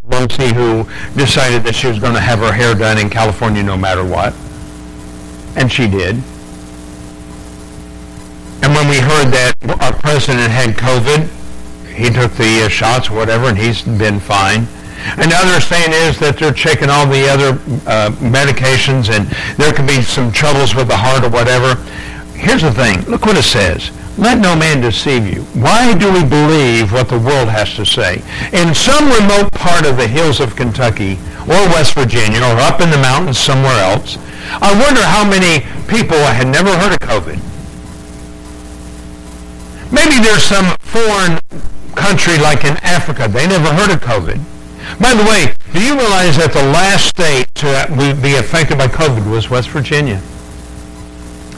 Pelosi 0.03 0.51
who 0.51 0.83
decided 1.17 1.63
that 1.63 1.75
she 1.75 1.87
was 1.87 1.99
going 1.99 2.13
to 2.13 2.19
have 2.19 2.39
her 2.39 2.51
hair 2.51 2.75
done 2.75 2.97
in 2.97 3.09
California 3.09 3.63
no 3.63 3.77
matter 3.77 4.03
what. 4.03 4.33
And 5.55 5.71
she 5.71 5.87
did. 5.87 6.15
And 8.63 8.73
when 8.73 8.89
we 8.89 8.97
heard 8.97 9.31
that 9.31 9.53
our 9.81 9.93
president 9.93 10.51
had 10.51 10.71
COVID, 10.71 11.29
he 11.93 12.09
took 12.09 12.33
the 12.33 12.63
uh, 12.65 12.67
shots, 12.67 13.09
whatever, 13.09 13.47
and 13.47 13.57
he's 13.57 13.81
been 13.83 14.19
fine. 14.19 14.67
Another 15.17 15.61
saying 15.61 15.91
is 15.91 16.19
that 16.19 16.37
they're 16.37 16.53
checking 16.53 16.89
all 16.89 17.07
the 17.07 17.27
other 17.29 17.59
uh, 17.87 18.09
medications 18.19 19.09
and 19.09 19.27
there 19.57 19.71
could 19.73 19.87
be 19.87 20.01
some 20.01 20.31
troubles 20.31 20.75
with 20.75 20.87
the 20.87 20.97
heart 20.97 21.23
or 21.23 21.29
whatever. 21.29 21.75
Here's 22.33 22.61
the 22.61 22.71
thing. 22.71 23.01
Look 23.05 23.25
what 23.25 23.37
it 23.37 23.43
says. 23.43 23.91
Let 24.17 24.39
no 24.39 24.55
man 24.55 24.79
deceive 24.79 25.27
you. 25.27 25.43
Why 25.59 25.93
do 25.93 26.11
we 26.11 26.23
believe 26.23 26.91
what 26.91 27.09
the 27.09 27.19
world 27.19 27.49
has 27.49 27.75
to 27.75 27.85
say? 27.85 28.23
In 28.53 28.73
some 28.73 29.11
remote 29.11 29.51
part 29.51 29.85
of 29.85 29.97
the 29.97 30.07
hills 30.07 30.39
of 30.39 30.55
Kentucky 30.55 31.19
or 31.43 31.59
West 31.75 31.93
Virginia 31.93 32.39
or 32.39 32.55
up 32.63 32.79
in 32.79 32.89
the 32.89 32.97
mountains 32.97 33.37
somewhere 33.37 33.75
else, 33.83 34.17
I 34.61 34.71
wonder 34.79 35.03
how 35.03 35.27
many 35.27 35.65
people 35.87 36.17
had 36.17 36.47
never 36.47 36.71
heard 36.77 36.93
of 36.93 36.99
COVID. 36.99 37.39
Maybe 39.91 40.23
there's 40.23 40.43
some 40.43 40.75
foreign 40.79 41.39
country 41.95 42.37
like 42.37 42.63
in 42.63 42.77
Africa. 42.83 43.27
They 43.27 43.47
never 43.47 43.73
heard 43.73 43.91
of 43.91 44.01
COVID. 44.01 44.54
By 44.99 45.13
the 45.13 45.23
way, 45.23 45.53
do 45.73 45.83
you 45.83 45.97
realize 45.97 46.37
that 46.37 46.53
the 46.53 46.63
last 46.63 47.05
state 47.05 47.53
to 47.55 47.67
uh, 47.67 48.21
be 48.21 48.35
affected 48.35 48.77
by 48.77 48.87
COVID 48.87 49.29
was 49.29 49.49
West 49.49 49.69
Virginia? 49.69 50.21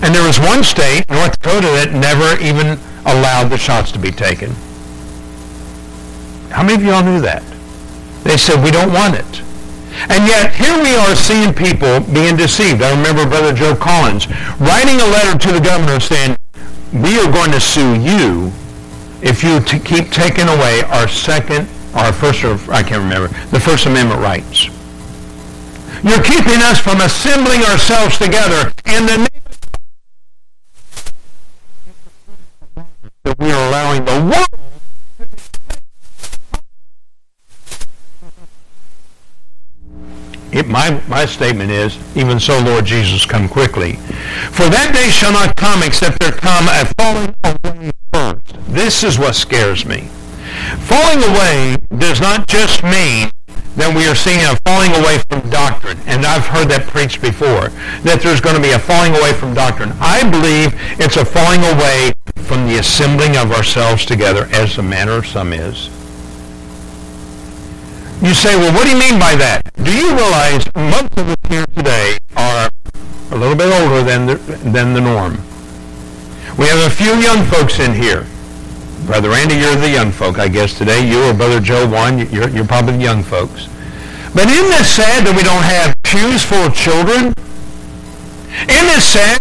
And 0.02 0.14
there 0.14 0.26
was 0.26 0.40
one 0.40 0.64
state, 0.64 1.10
North 1.10 1.40
Dakota, 1.42 1.68
that 1.68 1.94
never 1.94 2.40
even 2.42 2.80
allowed 3.06 3.50
the 3.50 3.58
shots 3.58 3.92
to 3.92 4.00
be 4.00 4.12
taken. 4.12 4.52
How 6.50 6.64
many 6.64 6.76
of 6.76 6.84
y'all 6.84 7.04
knew 7.04 7.22
that? 7.22 7.44
They 8.24 8.38
said, 8.38 8.64
we 8.64 8.72
don't 8.72 8.94
want 8.94 9.16
it. 9.16 9.42
And 10.10 10.26
yet, 10.26 10.54
here 10.54 10.78
we 10.82 10.96
are 10.96 11.16
seeing 11.16 11.54
people 11.54 12.00
being 12.14 12.36
deceived. 12.36 12.82
I 12.82 12.92
remember 12.92 13.26
Brother 13.26 13.54
Joe 13.54 13.76
Collins 13.76 14.28
writing 14.60 15.02
a 15.02 15.08
letter 15.14 15.38
to 15.38 15.52
the 15.52 15.62
governor 15.62 16.00
saying, 16.00 16.38
we 16.94 17.20
are 17.20 17.32
going 17.32 17.52
to 17.52 17.60
sue 17.60 18.00
you 18.00 18.52
if 19.22 19.44
you 19.44 19.60
t- 19.60 19.80
keep 19.80 20.10
taking 20.12 20.48
away 20.48 20.84
our 20.84 21.08
second 21.08 21.68
our 21.94 22.14
first, 22.14 22.44
or 22.44 22.58
I 22.72 22.84
can't 22.84 23.02
remember, 23.02 23.28
the 23.50 23.60
First 23.60 23.86
Amendment 23.86 24.22
rights. 24.22 24.66
You're 26.04 26.24
keeping 26.24 26.62
us 26.62 26.80
from 26.80 27.02
assembling 27.02 27.62
ourselves 27.64 28.18
together 28.18 28.72
in 28.86 29.06
the 29.06 29.18
name 29.18 29.28
that 33.24 33.40
we 33.40 33.52
are 33.52 33.68
allowing 33.68 34.06
the 34.06 34.32
world 34.32 34.48
It, 40.52 40.68
my, 40.68 41.00
my 41.08 41.26
statement 41.26 41.72
is, 41.72 42.00
even 42.16 42.40
so, 42.40 42.60
Lord 42.60 42.86
Jesus, 42.86 43.26
come 43.26 43.50
quickly. 43.50 43.94
For 44.54 44.68
that 44.70 44.92
day 44.94 45.10
shall 45.10 45.34
not 45.34 45.56
come 45.56 45.84
except 45.84 46.20
there 46.20 46.32
come 46.32 46.68
a 46.70 46.86
falling 46.98 47.36
away 47.44 47.92
first. 48.14 48.56
This 48.74 49.04
is 49.04 49.20
what 49.20 49.36
scares 49.36 49.86
me. 49.86 50.08
Falling 50.88 51.24
away 51.24 51.78
does 51.98 52.20
not 52.20 52.48
just 52.48 52.84
mean 52.84 53.32
that 53.78 53.94
we 53.96 54.08
are 54.10 54.16
seeing 54.16 54.42
a 54.42 54.58
falling 54.66 54.92
away 54.98 55.22
from 55.30 55.48
doctrine. 55.50 55.98
And 56.08 56.26
I've 56.26 56.46
heard 56.46 56.68
that 56.70 56.88
preached 56.88 57.22
before, 57.22 57.70
that 58.02 58.22
there's 58.22 58.42
going 58.42 58.56
to 58.56 58.62
be 58.62 58.72
a 58.72 58.80
falling 58.80 59.16
away 59.16 59.34
from 59.34 59.54
doctrine. 59.54 59.94
I 60.02 60.26
believe 60.30 60.74
it's 61.00 61.16
a 61.16 61.24
falling 61.24 61.62
away 61.62 62.12
from 62.44 62.66
the 62.68 62.80
assembling 62.80 63.38
of 63.38 63.52
ourselves 63.52 64.04
together 64.04 64.50
as 64.52 64.76
the 64.76 64.84
manner 64.84 65.14
of 65.14 65.28
some 65.28 65.54
is. 65.54 65.94
You 68.20 68.34
say, 68.34 68.58
well, 68.58 68.74
what 68.74 68.86
do 68.86 68.90
you 68.90 69.00
mean 69.00 69.20
by 69.20 69.36
that? 69.36 69.62
Do 69.84 69.94
you 69.94 70.10
realize 70.16 70.66
most 70.74 71.14
of 71.22 71.30
us 71.30 71.38
here 71.48 71.66
today 71.76 72.18
are 72.36 72.68
a 73.30 73.38
little 73.38 73.56
bit 73.56 73.70
older 73.70 74.02
than 74.02 74.26
the, 74.26 74.36
than 74.74 74.94
the 74.94 75.02
norm? 75.02 75.38
We 76.58 76.66
have 76.66 76.82
a 76.82 76.90
few 76.90 77.14
young 77.22 77.46
folks 77.46 77.78
in 77.78 77.94
here. 77.94 78.26
Brother 79.06 79.32
Andy, 79.32 79.56
you're 79.56 79.76
the 79.76 79.90
young 79.90 80.12
folk, 80.12 80.40
I 80.40 80.48
guess, 80.48 80.78
today. 80.78 81.08
You 81.08 81.24
or 81.24 81.34
Brother 81.34 81.60
Joe 81.60 81.88
One, 81.88 82.20
you're, 82.32 82.50
you're 82.50 82.66
probably 82.66 82.98
the 82.98 83.04
young 83.04 83.24
folks. 83.24 83.68
But 84.34 84.48
isn't 84.48 84.72
it 84.72 84.86
sad 84.86 85.26
that 85.26 85.36
we 85.36 85.44
don't 85.44 85.64
have 85.64 85.96
pews 86.04 86.44
full 86.44 86.66
of 86.66 86.76
children? 86.76 87.34
Isn't 88.68 88.98
it 88.98 89.02
sad 89.02 89.40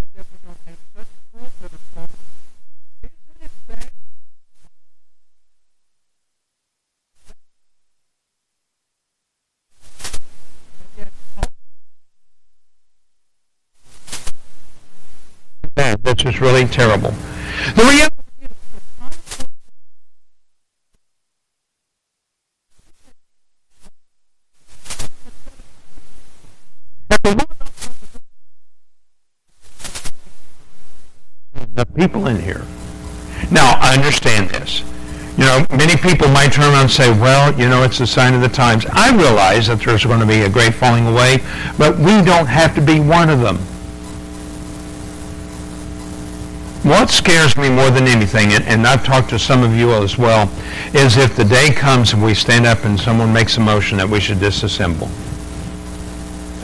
That's 16.02 16.22
just 16.22 16.40
really 16.40 16.64
terrible. 16.66 17.10
The 17.74 17.82
reality 17.82 18.16
the 31.74 31.86
people 32.06 32.28
in 32.28 32.40
here. 32.40 32.64
Now, 33.50 33.76
I 33.80 33.94
understand 33.96 34.50
this. 34.50 34.84
You 35.36 35.44
know, 35.44 35.66
many 35.70 35.96
people 35.96 36.28
might 36.28 36.52
turn 36.52 36.72
around 36.72 36.82
and 36.82 36.90
say, 36.90 37.10
well, 37.10 37.52
you 37.58 37.68
know, 37.68 37.82
it's 37.82 38.00
a 38.00 38.06
sign 38.06 38.32
of 38.34 38.40
the 38.40 38.48
times. 38.48 38.86
I 38.92 39.14
realize 39.14 39.66
that 39.66 39.80
there's 39.80 40.04
going 40.04 40.20
to 40.20 40.26
be 40.26 40.42
a 40.42 40.48
great 40.48 40.72
falling 40.72 41.06
away, 41.06 41.38
but 41.76 41.98
we 41.98 42.22
don't 42.22 42.46
have 42.46 42.74
to 42.76 42.80
be 42.80 43.00
one 43.00 43.28
of 43.28 43.40
them. 43.40 43.56
What 46.88 47.10
scares 47.10 47.56
me 47.56 47.68
more 47.68 47.90
than 47.90 48.06
anything, 48.06 48.52
and, 48.52 48.64
and 48.64 48.86
I've 48.86 49.04
talked 49.04 49.30
to 49.30 49.38
some 49.38 49.64
of 49.64 49.74
you 49.74 49.92
as 49.92 50.16
well, 50.16 50.48
is 50.94 51.16
if 51.16 51.34
the 51.34 51.44
day 51.44 51.70
comes 51.72 52.12
and 52.12 52.22
we 52.22 52.34
stand 52.34 52.66
up 52.66 52.84
and 52.84 52.98
someone 52.98 53.32
makes 53.32 53.56
a 53.56 53.60
motion 53.60 53.98
that 53.98 54.08
we 54.08 54.20
should 54.20 54.38
disassemble 54.38 55.10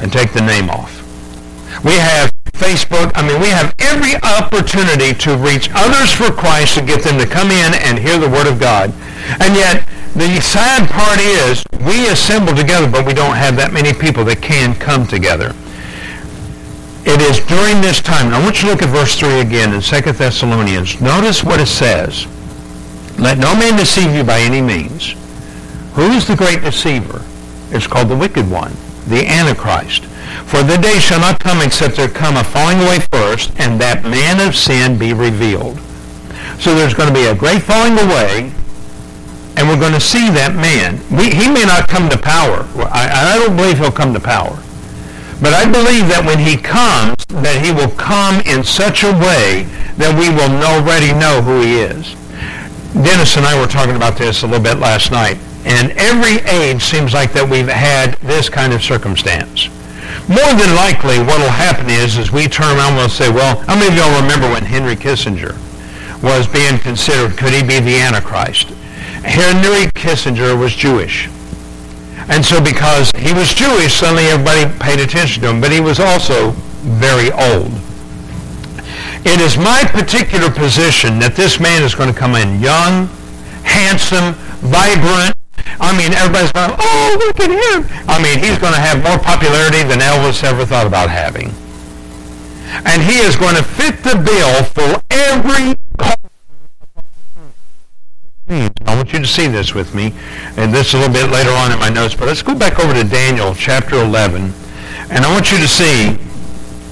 and 0.01 0.13
take 0.13 0.33
the 0.33 0.41
name 0.41 0.71
off. 0.71 1.01
We 1.85 1.95
have 1.95 2.32
Facebook. 2.63 3.11
I 3.15 3.27
mean, 3.27 3.41
we 3.41 3.49
have 3.49 3.75
every 3.81 4.15
opportunity 4.23 5.13
to 5.27 5.37
reach 5.37 5.69
others 5.75 6.13
for 6.13 6.31
Christ 6.31 6.79
to 6.79 6.83
get 6.83 7.03
them 7.03 7.19
to 7.19 7.27
come 7.27 7.51
in 7.51 7.75
and 7.75 7.99
hear 7.99 8.19
the 8.19 8.31
Word 8.31 8.47
of 8.47 8.61
God. 8.61 8.95
And 9.43 9.57
yet, 9.57 9.83
the 10.15 10.41
sad 10.41 10.89
part 10.89 11.19
is 11.19 11.65
we 11.85 12.07
assemble 12.09 12.55
together, 12.55 12.89
but 12.89 13.05
we 13.05 13.15
don't 13.15 13.35
have 13.35 13.57
that 13.57 13.73
many 13.73 13.93
people 13.93 14.25
that 14.27 14.41
can 14.41 14.75
come 14.77 15.07
together. 15.07 15.53
It 17.05 17.21
is 17.21 17.45
during 17.47 17.81
this 17.83 18.01
time. 18.01 18.31
Now, 18.31 18.39
I 18.41 18.45
want 18.45 18.63
you 18.63 18.69
to 18.69 18.75
look 18.75 18.83
at 18.83 18.91
verse 18.91 19.19
3 19.19 19.41
again 19.41 19.75
in 19.75 19.81
2 19.81 20.13
Thessalonians. 20.13 21.01
Notice 21.01 21.43
what 21.43 21.61
it 21.61 21.67
says. 21.67 22.29
Let 23.19 23.39
no 23.39 23.57
man 23.57 23.77
deceive 23.77 24.15
you 24.15 24.23
by 24.23 24.39
any 24.39 24.63
means. 24.63 25.15
Who 25.95 26.13
is 26.13 26.29
the 26.29 26.37
great 26.37 26.63
deceiver? 26.63 27.23
It's 27.71 27.89
called 27.89 28.09
the 28.09 28.17
wicked 28.17 28.49
one, 28.49 28.73
the 29.09 29.27
Antichrist. 29.27 30.05
For 30.47 30.63
the 30.63 30.77
day 30.77 30.99
shall 30.99 31.21
not 31.21 31.41
come 31.41 31.63
except 31.63 31.97
there 31.97 32.09
come 32.09 32.37
a 32.37 32.45
falling 32.45 32.81
away 32.81 33.01
first, 33.11 33.53
and 33.59 33.81
that 33.81 34.05
man 34.05 34.47
of 34.47 34.55
sin 34.55 34.99
be 34.99 35.13
revealed. 35.13 35.79
So 36.59 36.75
there's 36.75 36.95
going 36.95 37.09
to 37.09 37.15
be 37.15 37.27
a 37.27 37.35
great 37.35 37.63
falling 37.63 37.99
away, 37.99 38.53
and 39.57 39.69
we're 39.69 39.81
going 39.81 39.95
to 39.95 40.01
see 40.01 40.31
that 40.31 40.55
man. 40.55 41.01
We, 41.11 41.31
he 41.31 41.49
may 41.49 41.65
not 41.65 41.89
come 41.89 42.09
to 42.09 42.19
power. 42.19 42.69
I, 42.89 43.35
I 43.35 43.39
don't 43.39 43.57
believe 43.57 43.79
he'll 43.79 43.93
come 43.93 44.15
to 44.15 44.21
power. 44.21 44.57
But 45.43 45.55
I 45.55 45.65
believe 45.65 46.07
that 46.07 46.23
when 46.25 46.39
he 46.39 46.57
comes, 46.57 47.17
that 47.43 47.59
he 47.65 47.73
will 47.73 47.91
come 47.99 48.41
in 48.47 48.63
such 48.63 49.03
a 49.03 49.11
way 49.11 49.67
that 49.99 50.15
we 50.15 50.31
will 50.31 50.55
already 50.63 51.13
know 51.13 51.43
who 51.43 51.61
he 51.61 51.81
is. 51.81 52.15
Dennis 52.95 53.37
and 53.37 53.45
I 53.45 53.59
were 53.61 53.67
talking 53.67 53.97
about 53.97 54.17
this 54.17 54.43
a 54.43 54.47
little 54.47 54.63
bit 54.63 54.79
last 54.79 55.11
night. 55.11 55.39
And 55.65 55.93
every 55.93 56.39
age 56.49 56.83
seems 56.83 57.13
like 57.13 57.33
that 57.33 57.49
we've 57.49 57.69
had 57.69 58.15
this 58.23 58.49
kind 58.49 58.73
of 58.73 58.83
circumstance. 58.83 59.69
More 60.29 60.53
than 60.55 60.75
likely, 60.77 61.19
what 61.19 61.39
will 61.41 61.51
happen 61.51 61.91
is, 61.91 62.19
is 62.19 62.31
we 62.31 62.47
turn 62.47 62.77
around 62.77 62.93
and 62.93 62.97
we'll 62.97 63.09
say, 63.09 63.31
well, 63.31 63.57
how 63.67 63.75
many 63.75 63.89
of 63.89 63.95
y'all 63.95 64.21
remember 64.21 64.49
when 64.51 64.65
Henry 64.65 64.97
Kissinger 64.97 65.55
was 66.23 66.47
being 66.47 66.79
considered, 66.79 67.37
could 67.37 67.53
he 67.53 67.63
be 67.63 67.81
the 67.81 67.99
Antichrist? 68.01 68.69
Henry 69.25 69.91
Kissinger 69.93 70.59
was 70.59 70.75
Jewish. 70.75 71.29
And 72.29 72.45
so 72.45 72.63
because 72.63 73.11
he 73.19 73.33
was 73.33 73.53
Jewish, 73.53 73.95
suddenly 73.95 74.27
everybody 74.27 74.71
paid 74.79 75.01
attention 75.01 75.43
to 75.43 75.51
him. 75.51 75.61
But 75.61 75.73
he 75.73 75.81
was 75.81 75.99
also 75.99 76.51
very 76.83 77.33
old. 77.33 77.73
It 79.25 79.41
is 79.41 79.57
my 79.57 79.83
particular 79.85 80.51
position 80.51 81.19
that 81.19 81.35
this 81.37 81.61
man 81.61 81.83
is 81.83 81.95
going 81.95 82.13
to 82.13 82.19
come 82.19 82.35
in 82.35 82.61
young, 82.61 83.07
handsome, 83.63 84.35
vibrant. 84.59 85.32
I 85.83 85.91
mean, 85.99 86.15
everybody's 86.15 86.53
going, 86.53 86.71
oh, 86.79 87.17
look 87.19 87.41
at 87.41 87.51
him. 87.51 87.85
I 88.09 88.23
mean, 88.23 88.39
he's 88.39 88.57
going 88.57 88.73
to 88.73 88.81
have 88.81 89.03
more 89.03 89.19
popularity 89.19 89.83
than 89.83 89.99
Elvis 89.99 90.45
ever 90.45 90.65
thought 90.65 90.87
about 90.87 91.11
having. 91.11 91.51
And 92.87 93.03
he 93.03 93.19
is 93.19 93.35
going 93.35 93.57
to 93.57 93.63
fit 93.63 93.99
the 94.03 94.15
bill 94.15 94.63
for 94.63 95.03
every 95.11 95.77
I 98.49 98.97
want 98.97 99.13
you 99.13 99.19
to 99.19 99.27
see 99.27 99.47
this 99.47 99.73
with 99.73 99.95
me, 99.95 100.13
and 100.57 100.75
this 100.75 100.93
a 100.95 100.99
little 100.99 101.13
bit 101.13 101.31
later 101.31 101.51
on 101.51 101.73
in 101.73 101.79
my 101.79 101.89
notes, 101.89 102.15
but 102.15 102.29
let's 102.29 102.43
go 102.43 102.55
back 102.55 102.79
over 102.79 102.93
to 102.93 103.03
Daniel 103.03 103.55
chapter 103.55 103.97
11, 103.97 104.53
and 105.11 105.25
I 105.25 105.33
want 105.33 105.51
you 105.51 105.59
to 105.59 105.69
see 105.69 106.19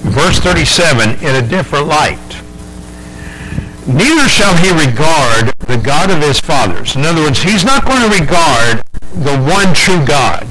verse 0.09 0.39
37 0.39 1.23
in 1.23 1.43
a 1.43 1.47
different 1.47 1.87
light. 1.87 2.30
Neither 3.93 4.29
shall 4.29 4.55
he 4.55 4.71
regard 4.71 5.53
the 5.59 5.77
God 5.77 6.09
of 6.09 6.21
his 6.21 6.39
fathers. 6.39 6.95
In 6.95 7.03
other 7.03 7.21
words, 7.21 7.43
he's 7.43 7.65
not 7.65 7.85
going 7.85 8.01
to 8.01 8.19
regard 8.19 8.83
the 9.13 9.37
one 9.37 9.73
true 9.73 10.03
God. 10.05 10.47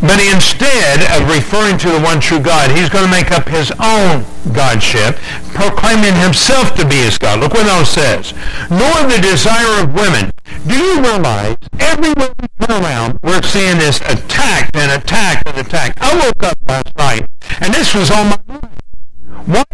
But 0.00 0.20
instead 0.20 1.04
of 1.16 1.28
referring 1.28 1.76
to 1.78 1.90
the 1.90 2.00
one 2.00 2.20
true 2.20 2.40
God, 2.40 2.70
he's 2.70 2.88
going 2.88 3.04
to 3.04 3.10
make 3.10 3.32
up 3.32 3.48
his 3.48 3.72
own 3.80 4.24
godship, 4.52 5.16
proclaiming 5.52 6.14
himself 6.14 6.74
to 6.76 6.86
be 6.86 6.96
his 6.96 7.18
God. 7.18 7.40
Look 7.40 7.54
what 7.54 7.66
it 7.66 7.86
says. 7.86 8.32
Nor 8.70 9.10
the 9.10 9.18
desire 9.20 9.82
of 9.82 9.94
women. 9.94 10.30
Do 10.66 10.76
you 10.76 11.02
realize 11.02 11.56
everywhere 11.80 12.30
we 12.40 12.66
turn 12.66 12.82
around, 12.82 13.18
we're 13.22 13.42
seeing 13.42 13.78
this 13.78 14.00
attack 14.02 14.70
and 14.74 14.92
attack 14.92 15.42
and 15.46 15.58
attack. 15.58 15.98
I 16.00 16.14
woke 16.14 16.42
up 16.42 16.58
last 16.68 16.96
night, 16.96 17.26
and 17.60 17.74
this 17.74 17.94
was 17.94 18.10
on 18.10 18.30
my 18.30 18.38
mind. 18.46 18.80
Why 19.46 19.64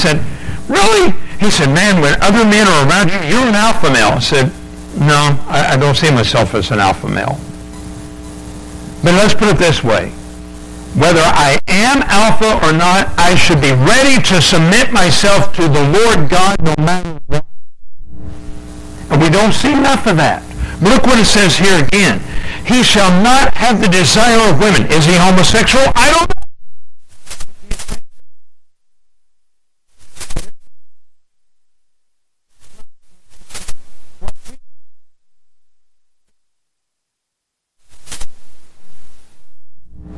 said, 0.00 0.24
really? 0.68 1.12
He 1.38 1.50
said, 1.50 1.68
man, 1.72 2.00
when 2.00 2.16
other 2.22 2.44
men 2.44 2.66
are 2.66 2.88
around 2.88 3.12
you, 3.12 3.20
you're 3.28 3.46
an 3.46 3.54
alpha 3.54 3.92
male. 3.92 4.16
I 4.16 4.20
said, 4.20 4.52
no, 4.96 5.36
I, 5.46 5.74
I 5.74 5.76
don't 5.76 5.96
see 5.96 6.10
myself 6.10 6.54
as 6.54 6.70
an 6.70 6.80
alpha 6.80 7.08
male. 7.08 7.38
But 9.04 9.14
let's 9.14 9.34
put 9.34 9.48
it 9.48 9.58
this 9.58 9.84
way. 9.84 10.10
Whether 10.96 11.22
I 11.22 11.60
am 11.68 12.02
alpha 12.02 12.66
or 12.66 12.72
not, 12.72 13.08
I 13.16 13.36
should 13.36 13.60
be 13.60 13.72
ready 13.72 14.20
to 14.28 14.42
submit 14.42 14.92
myself 14.92 15.54
to 15.56 15.68
the 15.68 15.84
Lord 15.92 16.28
God 16.28 16.60
no 16.60 16.74
matter 16.82 17.20
what. 17.26 17.44
And 19.10 19.20
we 19.22 19.28
don't 19.30 19.52
see 19.52 19.72
enough 19.72 20.06
of 20.06 20.16
that. 20.16 20.42
Look 20.82 21.04
what 21.04 21.18
it 21.18 21.26
says 21.26 21.56
here 21.56 21.84
again. 21.84 22.20
He 22.66 22.82
shall 22.82 23.10
not 23.22 23.54
have 23.54 23.80
the 23.80 23.88
desire 23.88 24.40
of 24.50 24.60
women. 24.60 24.90
Is 24.90 25.04
he 25.04 25.14
homosexual? 25.14 25.84
I 25.94 26.10
don't 26.10 26.28
know. 26.28 26.40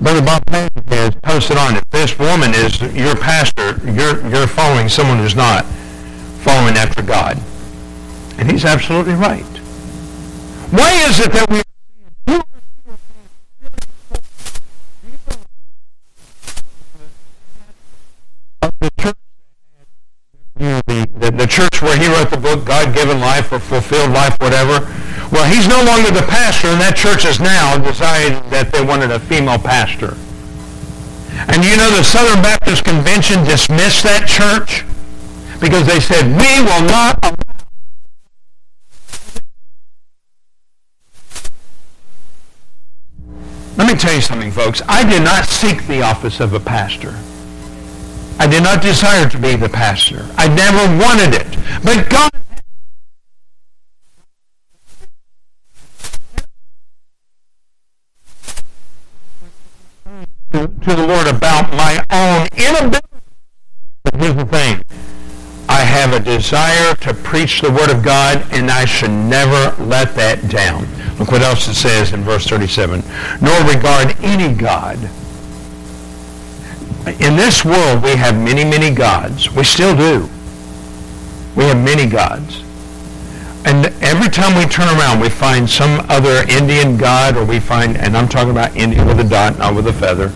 Brother 0.02 0.22
Bob 0.22 0.48
has 0.88 1.14
posted 1.22 1.56
on, 1.56 1.76
if 1.76 1.91
this 2.02 2.18
woman 2.18 2.52
is 2.52 2.82
your 2.96 3.14
pastor, 3.14 3.78
you're, 3.88 4.26
you're 4.28 4.48
following 4.48 4.88
someone 4.88 5.18
who's 5.18 5.36
not 5.36 5.64
following 6.42 6.74
after 6.74 7.00
God. 7.00 7.40
And 8.38 8.50
he's 8.50 8.64
absolutely 8.64 9.14
right. 9.14 9.44
Why 10.74 10.90
is 11.06 11.20
it 11.20 11.30
that 11.30 11.48
we 11.48 11.62
the 20.56 21.30
the 21.36 21.46
church 21.46 21.82
where 21.82 21.96
he 21.96 22.08
wrote 22.08 22.30
the 22.30 22.36
book, 22.36 22.64
God-Given 22.64 23.20
Life 23.20 23.52
or 23.52 23.60
Fulfilled 23.60 24.10
Life, 24.10 24.36
whatever. 24.40 24.80
Well, 25.30 25.48
he's 25.48 25.68
no 25.68 25.82
longer 25.84 26.10
the 26.10 26.26
pastor, 26.28 26.68
and 26.68 26.80
that 26.80 26.96
church 26.96 27.22
has 27.22 27.38
now 27.38 27.78
decided 27.78 28.42
that 28.50 28.72
they 28.72 28.84
wanted 28.84 29.12
a 29.12 29.20
female 29.20 29.58
pastor. 29.58 30.16
And 31.48 31.64
you 31.64 31.76
know 31.76 31.90
the 31.90 32.02
Southern 32.02 32.42
Baptist 32.42 32.84
Convention 32.84 33.44
dismissed 33.44 34.02
that 34.04 34.28
church 34.28 34.84
because 35.60 35.86
they 35.86 36.00
said, 36.00 36.24
we 36.26 36.60
will 36.64 36.86
not 36.86 37.18
Let 43.76 43.90
me 43.90 43.98
tell 43.98 44.14
you 44.14 44.20
something, 44.20 44.50
folks. 44.50 44.82
I 44.86 45.02
did 45.08 45.22
not 45.22 45.46
seek 45.46 45.86
the 45.86 46.02
office 46.02 46.40
of 46.40 46.52
a 46.52 46.60
pastor. 46.60 47.18
I 48.38 48.46
did 48.46 48.62
not 48.62 48.82
desire 48.82 49.28
to 49.28 49.38
be 49.38 49.56
the 49.56 49.68
pastor. 49.68 50.28
I 50.36 50.48
never 50.48 51.02
wanted 51.02 51.34
it. 51.34 51.58
But 51.82 52.10
God 52.10 52.30
to 60.82 60.96
the 60.96 61.06
Lord 61.06 61.28
about 61.28 61.70
my 61.72 62.04
own 62.10 62.48
inability. 62.56 63.06
But 64.02 64.14
here's 64.16 64.34
the 64.34 64.44
thing. 64.44 64.84
I 65.68 65.80
have 65.80 66.12
a 66.12 66.20
desire 66.20 66.94
to 66.96 67.14
preach 67.14 67.60
the 67.60 67.70
Word 67.70 67.90
of 67.90 68.02
God, 68.02 68.44
and 68.50 68.70
I 68.70 68.84
should 68.84 69.10
never 69.10 69.74
let 69.82 70.14
that 70.16 70.48
down. 70.50 70.86
Look 71.18 71.30
what 71.30 71.42
else 71.42 71.68
it 71.68 71.74
says 71.74 72.12
in 72.12 72.22
verse 72.22 72.46
37. 72.46 73.02
Nor 73.40 73.58
regard 73.62 74.16
any 74.22 74.52
God. 74.54 74.98
In 77.20 77.36
this 77.36 77.64
world, 77.64 78.02
we 78.02 78.16
have 78.16 78.34
many, 78.34 78.64
many 78.64 78.90
gods. 78.94 79.50
We 79.50 79.64
still 79.64 79.96
do. 79.96 80.28
We 81.54 81.64
have 81.64 81.82
many 81.82 82.06
gods. 82.06 82.62
And 83.64 83.86
every 84.02 84.28
time 84.28 84.58
we 84.58 84.66
turn 84.66 84.88
around, 84.98 85.20
we 85.20 85.28
find 85.28 85.70
some 85.70 86.04
other 86.08 86.44
Indian 86.48 86.96
god, 86.96 87.36
or 87.36 87.44
we 87.44 87.60
find, 87.60 87.96
and 87.96 88.16
I'm 88.16 88.28
talking 88.28 88.50
about 88.50 88.76
Indian 88.76 89.06
with 89.06 89.20
a 89.20 89.24
dot, 89.24 89.58
not 89.58 89.76
with 89.76 89.86
a 89.86 89.92
feather. 89.92 90.32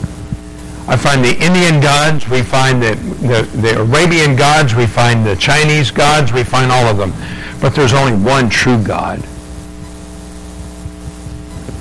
I 0.88 0.96
find 0.96 1.24
the 1.24 1.36
Indian 1.44 1.80
gods, 1.80 2.28
we 2.28 2.42
find 2.42 2.80
the, 2.80 2.94
the, 2.94 3.42
the 3.60 3.80
Arabian 3.80 4.36
gods, 4.36 4.74
we 4.74 4.86
find 4.86 5.26
the 5.26 5.34
Chinese 5.34 5.90
gods, 5.90 6.32
we 6.32 6.44
find 6.44 6.70
all 6.70 6.86
of 6.86 6.96
them. 6.96 7.12
But 7.60 7.74
there's 7.74 7.92
only 7.92 8.12
one 8.12 8.48
true 8.48 8.80
God. 8.82 9.18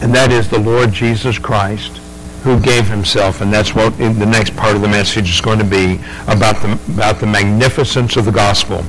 And 0.01 0.13
that 0.13 0.31
is 0.31 0.49
the 0.49 0.59
Lord 0.59 0.91
Jesus 0.91 1.37
Christ 1.37 1.97
who 2.43 2.59
gave 2.59 2.87
himself, 2.87 3.41
and 3.41 3.51
that's 3.51 3.73
what 3.73 3.97
the 3.97 4.25
next 4.25 4.55
part 4.55 4.75
of 4.75 4.81
the 4.81 4.87
message 4.87 5.29
is 5.29 5.41
going 5.41 5.57
to 5.57 5.65
be 5.65 5.99
about 6.27 6.55
the, 6.61 6.79
about 6.93 7.19
the 7.19 7.25
magnificence 7.25 8.17
of 8.17 8.25
the 8.25 8.31
gospel. 8.31 8.83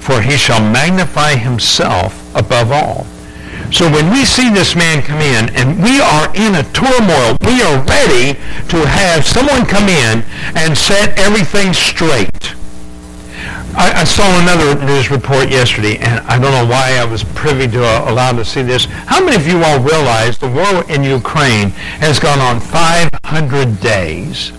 For 0.00 0.20
he 0.20 0.36
shall 0.38 0.60
magnify 0.60 1.36
himself 1.36 2.34
above 2.34 2.72
all. 2.72 3.06
So 3.72 3.90
when 3.90 4.10
we 4.10 4.26
see 4.26 4.50
this 4.50 4.76
man 4.76 5.00
come 5.00 5.22
in 5.22 5.48
and 5.56 5.82
we 5.82 5.98
are 5.98 6.28
in 6.36 6.56
a 6.56 6.62
turmoil, 6.72 7.38
we 7.40 7.62
are 7.62 7.82
ready 7.84 8.34
to 8.68 8.86
have 8.86 9.26
someone 9.26 9.64
come 9.64 9.88
in 9.88 10.22
and 10.54 10.76
set 10.76 11.18
everything 11.18 11.72
straight. 11.72 12.54
I, 13.74 14.02
I, 14.02 14.04
saw 14.04 14.28
another 14.42 14.84
news 14.84 15.10
report 15.10 15.48
yesterday, 15.48 15.96
and 15.96 16.20
I 16.26 16.38
don't 16.38 16.52
know 16.52 16.70
why 16.70 16.98
I 16.98 17.06
was 17.06 17.24
privy 17.24 17.66
to 17.68 17.82
uh, 17.82 18.04
allowed 18.10 18.36
to 18.36 18.44
see 18.44 18.60
this. 18.60 18.84
How 18.84 19.24
many 19.24 19.36
of 19.36 19.46
you 19.46 19.64
all 19.64 19.80
realize 19.80 20.36
the 20.36 20.50
war 20.50 20.84
in 20.90 21.02
Ukraine 21.02 21.70
has 22.04 22.18
gone 22.20 22.40
on 22.40 22.60
500 22.60 23.80
days? 23.80 24.50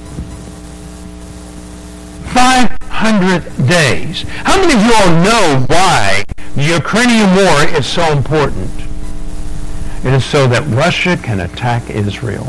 500 2.34 3.68
days. 3.68 4.24
How 4.44 4.60
many 4.60 4.74
of 4.74 4.82
you 4.82 4.94
all 4.96 5.24
know 5.24 5.66
why 5.68 6.24
the 6.56 6.64
Ukrainian 6.64 7.36
war 7.36 7.78
is 7.78 7.86
so 7.86 8.12
important? 8.12 8.93
It 10.04 10.14
is 10.14 10.26
so 10.26 10.48
that 10.48 10.68
Russia 10.68 11.16
can 11.16 11.40
attack 11.40 11.90
Israel. 11.90 12.46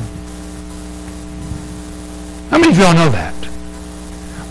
How 2.51 2.59
many 2.59 2.73
of 2.73 2.79
you 2.79 2.85
all 2.85 2.95
know 2.95 3.11
that? 3.11 3.35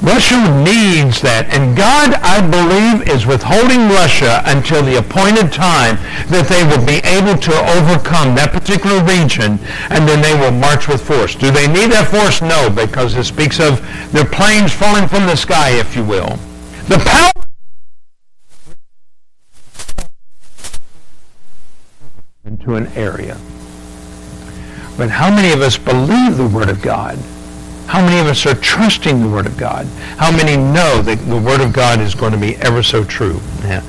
Russia 0.03 0.35
needs 0.63 1.21
that. 1.21 1.47
And 1.51 1.75
God, 1.75 2.15
I 2.19 2.43
believe, 2.43 3.07
is 3.07 3.25
withholding 3.25 3.87
Russia 3.87 4.43
until 4.45 4.83
the 4.83 4.99
appointed 4.99 5.51
time 5.51 5.95
that 6.27 6.51
they 6.51 6.63
will 6.67 6.83
be 6.83 6.99
able 7.07 7.39
to 7.39 7.53
overcome 7.79 8.35
that 8.35 8.51
particular 8.51 8.99
region 9.03 9.59
and 9.91 10.07
then 10.07 10.19
they 10.19 10.35
will 10.35 10.51
march 10.51 10.87
with 10.87 10.99
force. 10.99 11.35
Do 11.35 11.51
they 11.51 11.67
need 11.67 11.91
that 11.91 12.11
force? 12.11 12.41
No, 12.41 12.69
because 12.69 13.15
it 13.15 13.23
speaks 13.23 13.59
of 13.59 13.79
their 14.11 14.27
planes 14.27 14.71
falling 14.71 15.07
from 15.07 15.23
the 15.23 15.35
sky, 15.35 15.71
if 15.79 15.95
you 15.95 16.03
will. 16.03 16.35
The 16.91 16.99
power 17.03 17.32
into 22.63 22.75
an 22.75 22.87
area. 22.95 23.37
But 24.97 25.09
how 25.09 25.29
many 25.29 25.51
of 25.51 25.61
us 25.61 25.77
believe 25.77 26.37
the 26.37 26.47
Word 26.47 26.69
of 26.69 26.81
God? 26.81 27.17
How 27.87 28.01
many 28.01 28.19
of 28.19 28.27
us 28.27 28.45
are 28.45 28.55
trusting 28.55 29.21
the 29.21 29.29
Word 29.29 29.45
of 29.45 29.57
God? 29.57 29.85
How 30.17 30.31
many 30.31 30.55
know 30.55 31.01
that 31.01 31.17
the 31.27 31.37
Word 31.37 31.61
of 31.61 31.73
God 31.73 31.99
is 31.99 32.15
going 32.15 32.31
to 32.31 32.37
be 32.37 32.55
ever 32.57 32.81
so 32.81 33.03
true? 33.03 33.39
Yeah. 33.63 33.83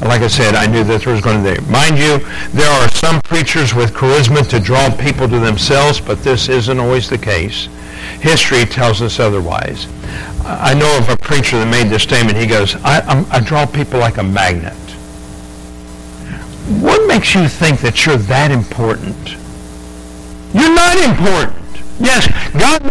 Like 0.00 0.22
I 0.22 0.28
said, 0.28 0.54
I 0.54 0.66
knew 0.66 0.84
that 0.84 1.02
there 1.02 1.12
was 1.12 1.22
going 1.22 1.42
to 1.44 1.60
be. 1.60 1.70
Mind 1.70 1.98
you, 1.98 2.18
there 2.50 2.70
are 2.70 2.88
some 2.88 3.20
preachers 3.22 3.74
with 3.74 3.92
charisma 3.92 4.48
to 4.50 4.60
draw 4.60 4.94
people 4.96 5.28
to 5.28 5.38
themselves, 5.38 6.00
but 6.00 6.20
this 6.20 6.48
isn't 6.48 6.78
always 6.78 7.08
the 7.08 7.18
case. 7.18 7.68
History 8.20 8.64
tells 8.64 9.02
us 9.02 9.20
otherwise. 9.20 9.86
I 10.44 10.74
know 10.74 10.98
of 10.98 11.08
a 11.08 11.16
preacher 11.16 11.58
that 11.58 11.70
made 11.70 11.88
this 11.88 12.02
statement. 12.02 12.36
He 12.36 12.46
goes, 12.46 12.76
I, 12.84 13.26
I 13.30 13.40
draw 13.40 13.66
people 13.66 13.98
like 13.98 14.18
a 14.18 14.22
magnet. 14.22 14.74
What 16.80 17.03
makes 17.14 17.32
you 17.32 17.46
think 17.46 17.78
that 17.78 18.04
you're 18.04 18.16
that 18.16 18.50
important? 18.50 19.36
You're 20.52 20.74
not 20.74 20.98
important. 20.98 21.80
Yes, 22.00 22.26
God 22.58 22.90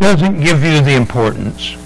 doesn't 0.00 0.40
give 0.40 0.64
you 0.64 0.80
the 0.80 0.96
importance. 0.96 1.76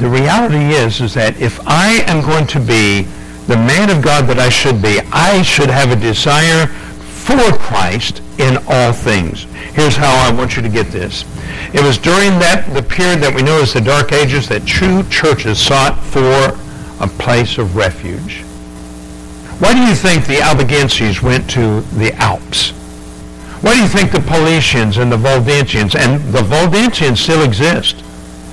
The 0.00 0.08
reality 0.08 0.74
is, 0.74 1.00
is 1.00 1.14
that 1.14 1.40
if 1.40 1.58
I 1.66 2.04
am 2.06 2.24
going 2.24 2.46
to 2.48 2.60
be 2.60 3.02
the 3.48 3.56
man 3.56 3.90
of 3.90 4.00
God 4.00 4.28
that 4.28 4.38
I 4.38 4.48
should 4.48 4.80
be, 4.80 5.00
I 5.10 5.42
should 5.42 5.70
have 5.70 5.90
a 5.90 5.96
desire 5.96 6.68
for 6.68 7.52
Christ 7.58 8.22
in 8.38 8.56
all 8.68 8.92
things. 8.92 9.44
Here's 9.74 9.96
how 9.96 10.14
I 10.14 10.32
want 10.32 10.56
you 10.56 10.62
to 10.62 10.68
get 10.68 10.86
this. 10.88 11.24
It 11.74 11.82
was 11.82 11.98
during 11.98 12.38
that 12.38 12.72
the 12.72 12.82
period 12.82 13.20
that 13.20 13.34
we 13.34 13.42
know 13.42 13.60
as 13.60 13.74
the 13.74 13.80
Dark 13.80 14.12
Ages 14.12 14.48
that 14.48 14.64
true 14.64 15.02
churches 15.10 15.58
sought 15.58 15.98
for 15.98 16.56
a 17.02 17.08
place 17.08 17.58
of 17.58 17.76
refuge. 17.76 18.42
Why 19.58 19.74
do 19.74 19.80
you 19.80 19.94
think 19.94 20.24
the 20.24 20.36
Albigenses 20.36 21.20
went 21.20 21.50
to 21.50 21.80
the 21.98 22.14
Alps? 22.14 22.70
Why 23.60 23.74
do 23.74 23.82
you 23.82 23.88
think 23.88 24.12
the 24.12 24.18
Paulicians 24.18 25.02
and 25.02 25.10
the 25.10 25.16
Waldensians, 25.16 25.96
and 25.96 26.22
the 26.32 26.42
Waldensians 26.42 27.18
still 27.18 27.42
exist? 27.42 28.04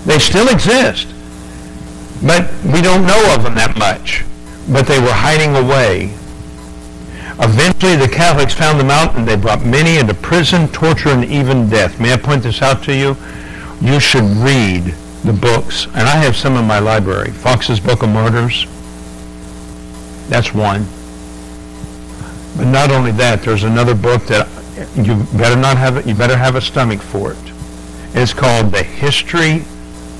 They 0.05 0.17
still 0.17 0.49
exist. 0.49 1.07
But 2.25 2.51
we 2.63 2.81
don't 2.81 3.05
know 3.05 3.36
of 3.36 3.43
them 3.43 3.53
that 3.53 3.77
much. 3.77 4.25
But 4.67 4.88
they 4.88 4.99
were 4.99 5.13
hiding 5.13 5.55
away 5.55 6.15
Eventually, 7.39 7.97
the 7.97 8.07
Catholics 8.07 8.53
found 8.53 8.79
them 8.79 8.89
out 8.89 9.15
and 9.15 9.27
they 9.27 9.36
brought 9.36 9.65
many 9.65 9.97
into 9.97 10.13
prison, 10.13 10.69
torture, 10.69 11.09
and 11.09 11.25
even 11.25 11.69
death. 11.69 11.99
May 11.99 12.13
I 12.13 12.17
point 12.17 12.43
this 12.43 12.61
out 12.61 12.81
to 12.83 12.95
you? 12.95 13.17
You 13.81 13.99
should 13.99 14.23
read 14.23 14.95
the 15.23 15.33
books, 15.33 15.86
and 15.88 16.07
I 16.07 16.15
have 16.15 16.36
some 16.36 16.55
in 16.55 16.65
my 16.65 16.79
library. 16.79 17.31
Fox's 17.31 17.79
Book 17.79 18.03
of 18.03 18.09
Martyrs. 18.09 18.65
That's 20.29 20.53
one. 20.53 20.86
But 22.57 22.71
not 22.71 22.89
only 22.89 23.11
that, 23.13 23.41
there's 23.41 23.63
another 23.63 23.95
book 23.95 24.23
that 24.27 24.47
you 24.95 25.23
better 25.38 25.59
not 25.59 25.77
have 25.77 25.97
it. 25.97 26.07
You 26.07 26.15
better 26.15 26.38
have 26.38 26.55
a 26.55 26.61
stomach 26.61 27.01
for 27.01 27.33
it. 27.33 27.53
It's 28.13 28.33
called 28.33 28.71
The 28.71 28.83
History 28.83 29.65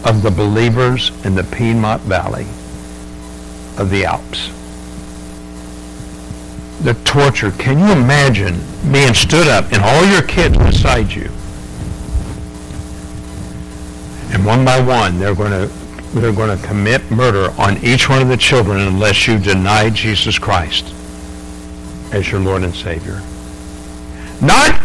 of 0.04 0.22
the 0.22 0.32
Believers 0.32 1.12
in 1.26 1.36
the 1.36 1.44
Piedmont 1.44 2.02
Valley 2.02 2.46
of 3.78 3.90
the 3.90 4.04
Alps 4.06 4.55
the 6.82 6.94
torture. 7.06 7.52
Can 7.52 7.80
you 7.80 7.92
imagine 7.92 8.60
being 8.92 9.14
stood 9.14 9.48
up 9.48 9.72
and 9.72 9.82
all 9.82 10.06
your 10.06 10.22
kids 10.22 10.58
beside 10.58 11.12
you? 11.12 11.32
And 14.34 14.46
one 14.46 14.66
by 14.66 14.80
one, 14.80 15.20
they're 15.20 15.36
going 15.36 15.52
to 15.52 15.74
they're 16.20 16.34
going 16.34 16.58
to 16.58 16.66
commit 16.66 17.12
murder 17.12 17.52
on 17.60 17.78
each 17.84 18.08
one 18.08 18.22
of 18.22 18.30
the 18.30 18.38
children 18.38 18.80
unless 18.80 19.28
you 19.28 19.38
deny 19.38 19.90
Jesus 19.90 20.40
Christ 20.40 20.94
as 22.14 22.32
your 22.32 22.40
Lord 22.40 22.64
and 22.64 22.74
Savior. 22.74 23.22
Not 24.42 24.80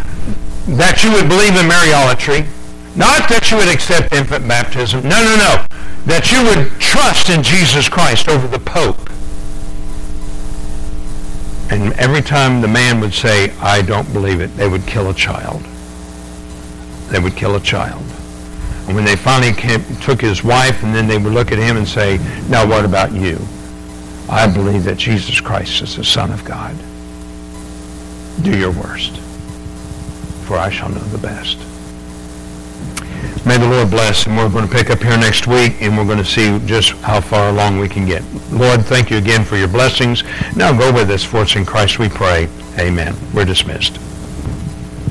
that 0.76 1.02
you 1.04 1.12
would 1.12 1.28
believe 1.28 1.54
in 1.54 1.66
Mariolatry. 1.66 2.46
Not 2.96 3.28
that 3.28 3.50
you 3.50 3.56
would 3.56 3.68
accept 3.68 4.12
infant 4.12 4.46
baptism. 4.46 5.02
No, 5.02 5.22
no, 5.22 5.36
no. 5.36 5.64
That 6.06 6.32
you 6.32 6.42
would 6.42 6.80
trust 6.80 7.30
in 7.30 7.42
Jesus 7.42 7.88
Christ 7.88 8.28
over 8.28 8.48
the 8.48 8.58
Pope 8.58 9.08
and 11.70 11.92
every 11.94 12.20
time 12.20 12.60
the 12.60 12.68
man 12.68 13.00
would 13.00 13.14
say, 13.14 13.50
I 13.60 13.80
don't 13.82 14.12
believe 14.12 14.40
it, 14.40 14.48
they 14.56 14.68
would 14.68 14.84
kill 14.86 15.08
a 15.08 15.14
child. 15.14 15.62
They 17.10 17.20
would 17.20 17.36
kill 17.36 17.54
a 17.54 17.60
child. 17.60 18.02
And 18.86 18.96
when 18.96 19.04
they 19.04 19.14
finally 19.14 19.52
came, 19.52 19.84
took 19.98 20.20
his 20.20 20.42
wife, 20.42 20.82
and 20.82 20.92
then 20.92 21.06
they 21.06 21.16
would 21.16 21.32
look 21.32 21.52
at 21.52 21.58
him 21.58 21.76
and 21.76 21.86
say, 21.86 22.18
now 22.48 22.66
what 22.66 22.84
about 22.84 23.12
you? 23.12 23.38
I 24.28 24.52
believe 24.52 24.82
that 24.84 24.98
Jesus 24.98 25.40
Christ 25.40 25.80
is 25.82 25.96
the 25.96 26.04
Son 26.04 26.32
of 26.32 26.44
God. 26.44 26.76
Do 28.42 28.58
your 28.58 28.72
worst, 28.72 29.16
for 30.46 30.56
I 30.56 30.70
shall 30.70 30.88
know 30.88 30.98
the 30.98 31.18
best. 31.18 31.69
May 33.46 33.56
the 33.56 33.68
Lord 33.68 33.90
bless, 33.90 34.26
and 34.26 34.36
we're 34.36 34.48
going 34.48 34.68
to 34.68 34.72
pick 34.72 34.90
up 34.90 35.00
here 35.00 35.16
next 35.16 35.46
week, 35.46 35.80
and 35.80 35.96
we're 35.96 36.04
going 36.04 36.18
to 36.18 36.24
see 36.24 36.58
just 36.66 36.92
how 37.02 37.20
far 37.20 37.48
along 37.48 37.78
we 37.78 37.88
can 37.88 38.06
get. 38.06 38.22
Lord, 38.52 38.84
thank 38.84 39.10
you 39.10 39.16
again 39.16 39.44
for 39.44 39.56
your 39.56 39.68
blessings. 39.68 40.24
Now 40.56 40.76
go 40.76 40.92
with 40.92 41.10
us, 41.10 41.24
for 41.24 41.42
it's 41.42 41.56
in 41.56 41.64
Christ 41.64 41.98
we 41.98 42.08
pray. 42.08 42.48
Amen. 42.78 43.16
We're 43.32 43.44
dismissed. 43.44 43.98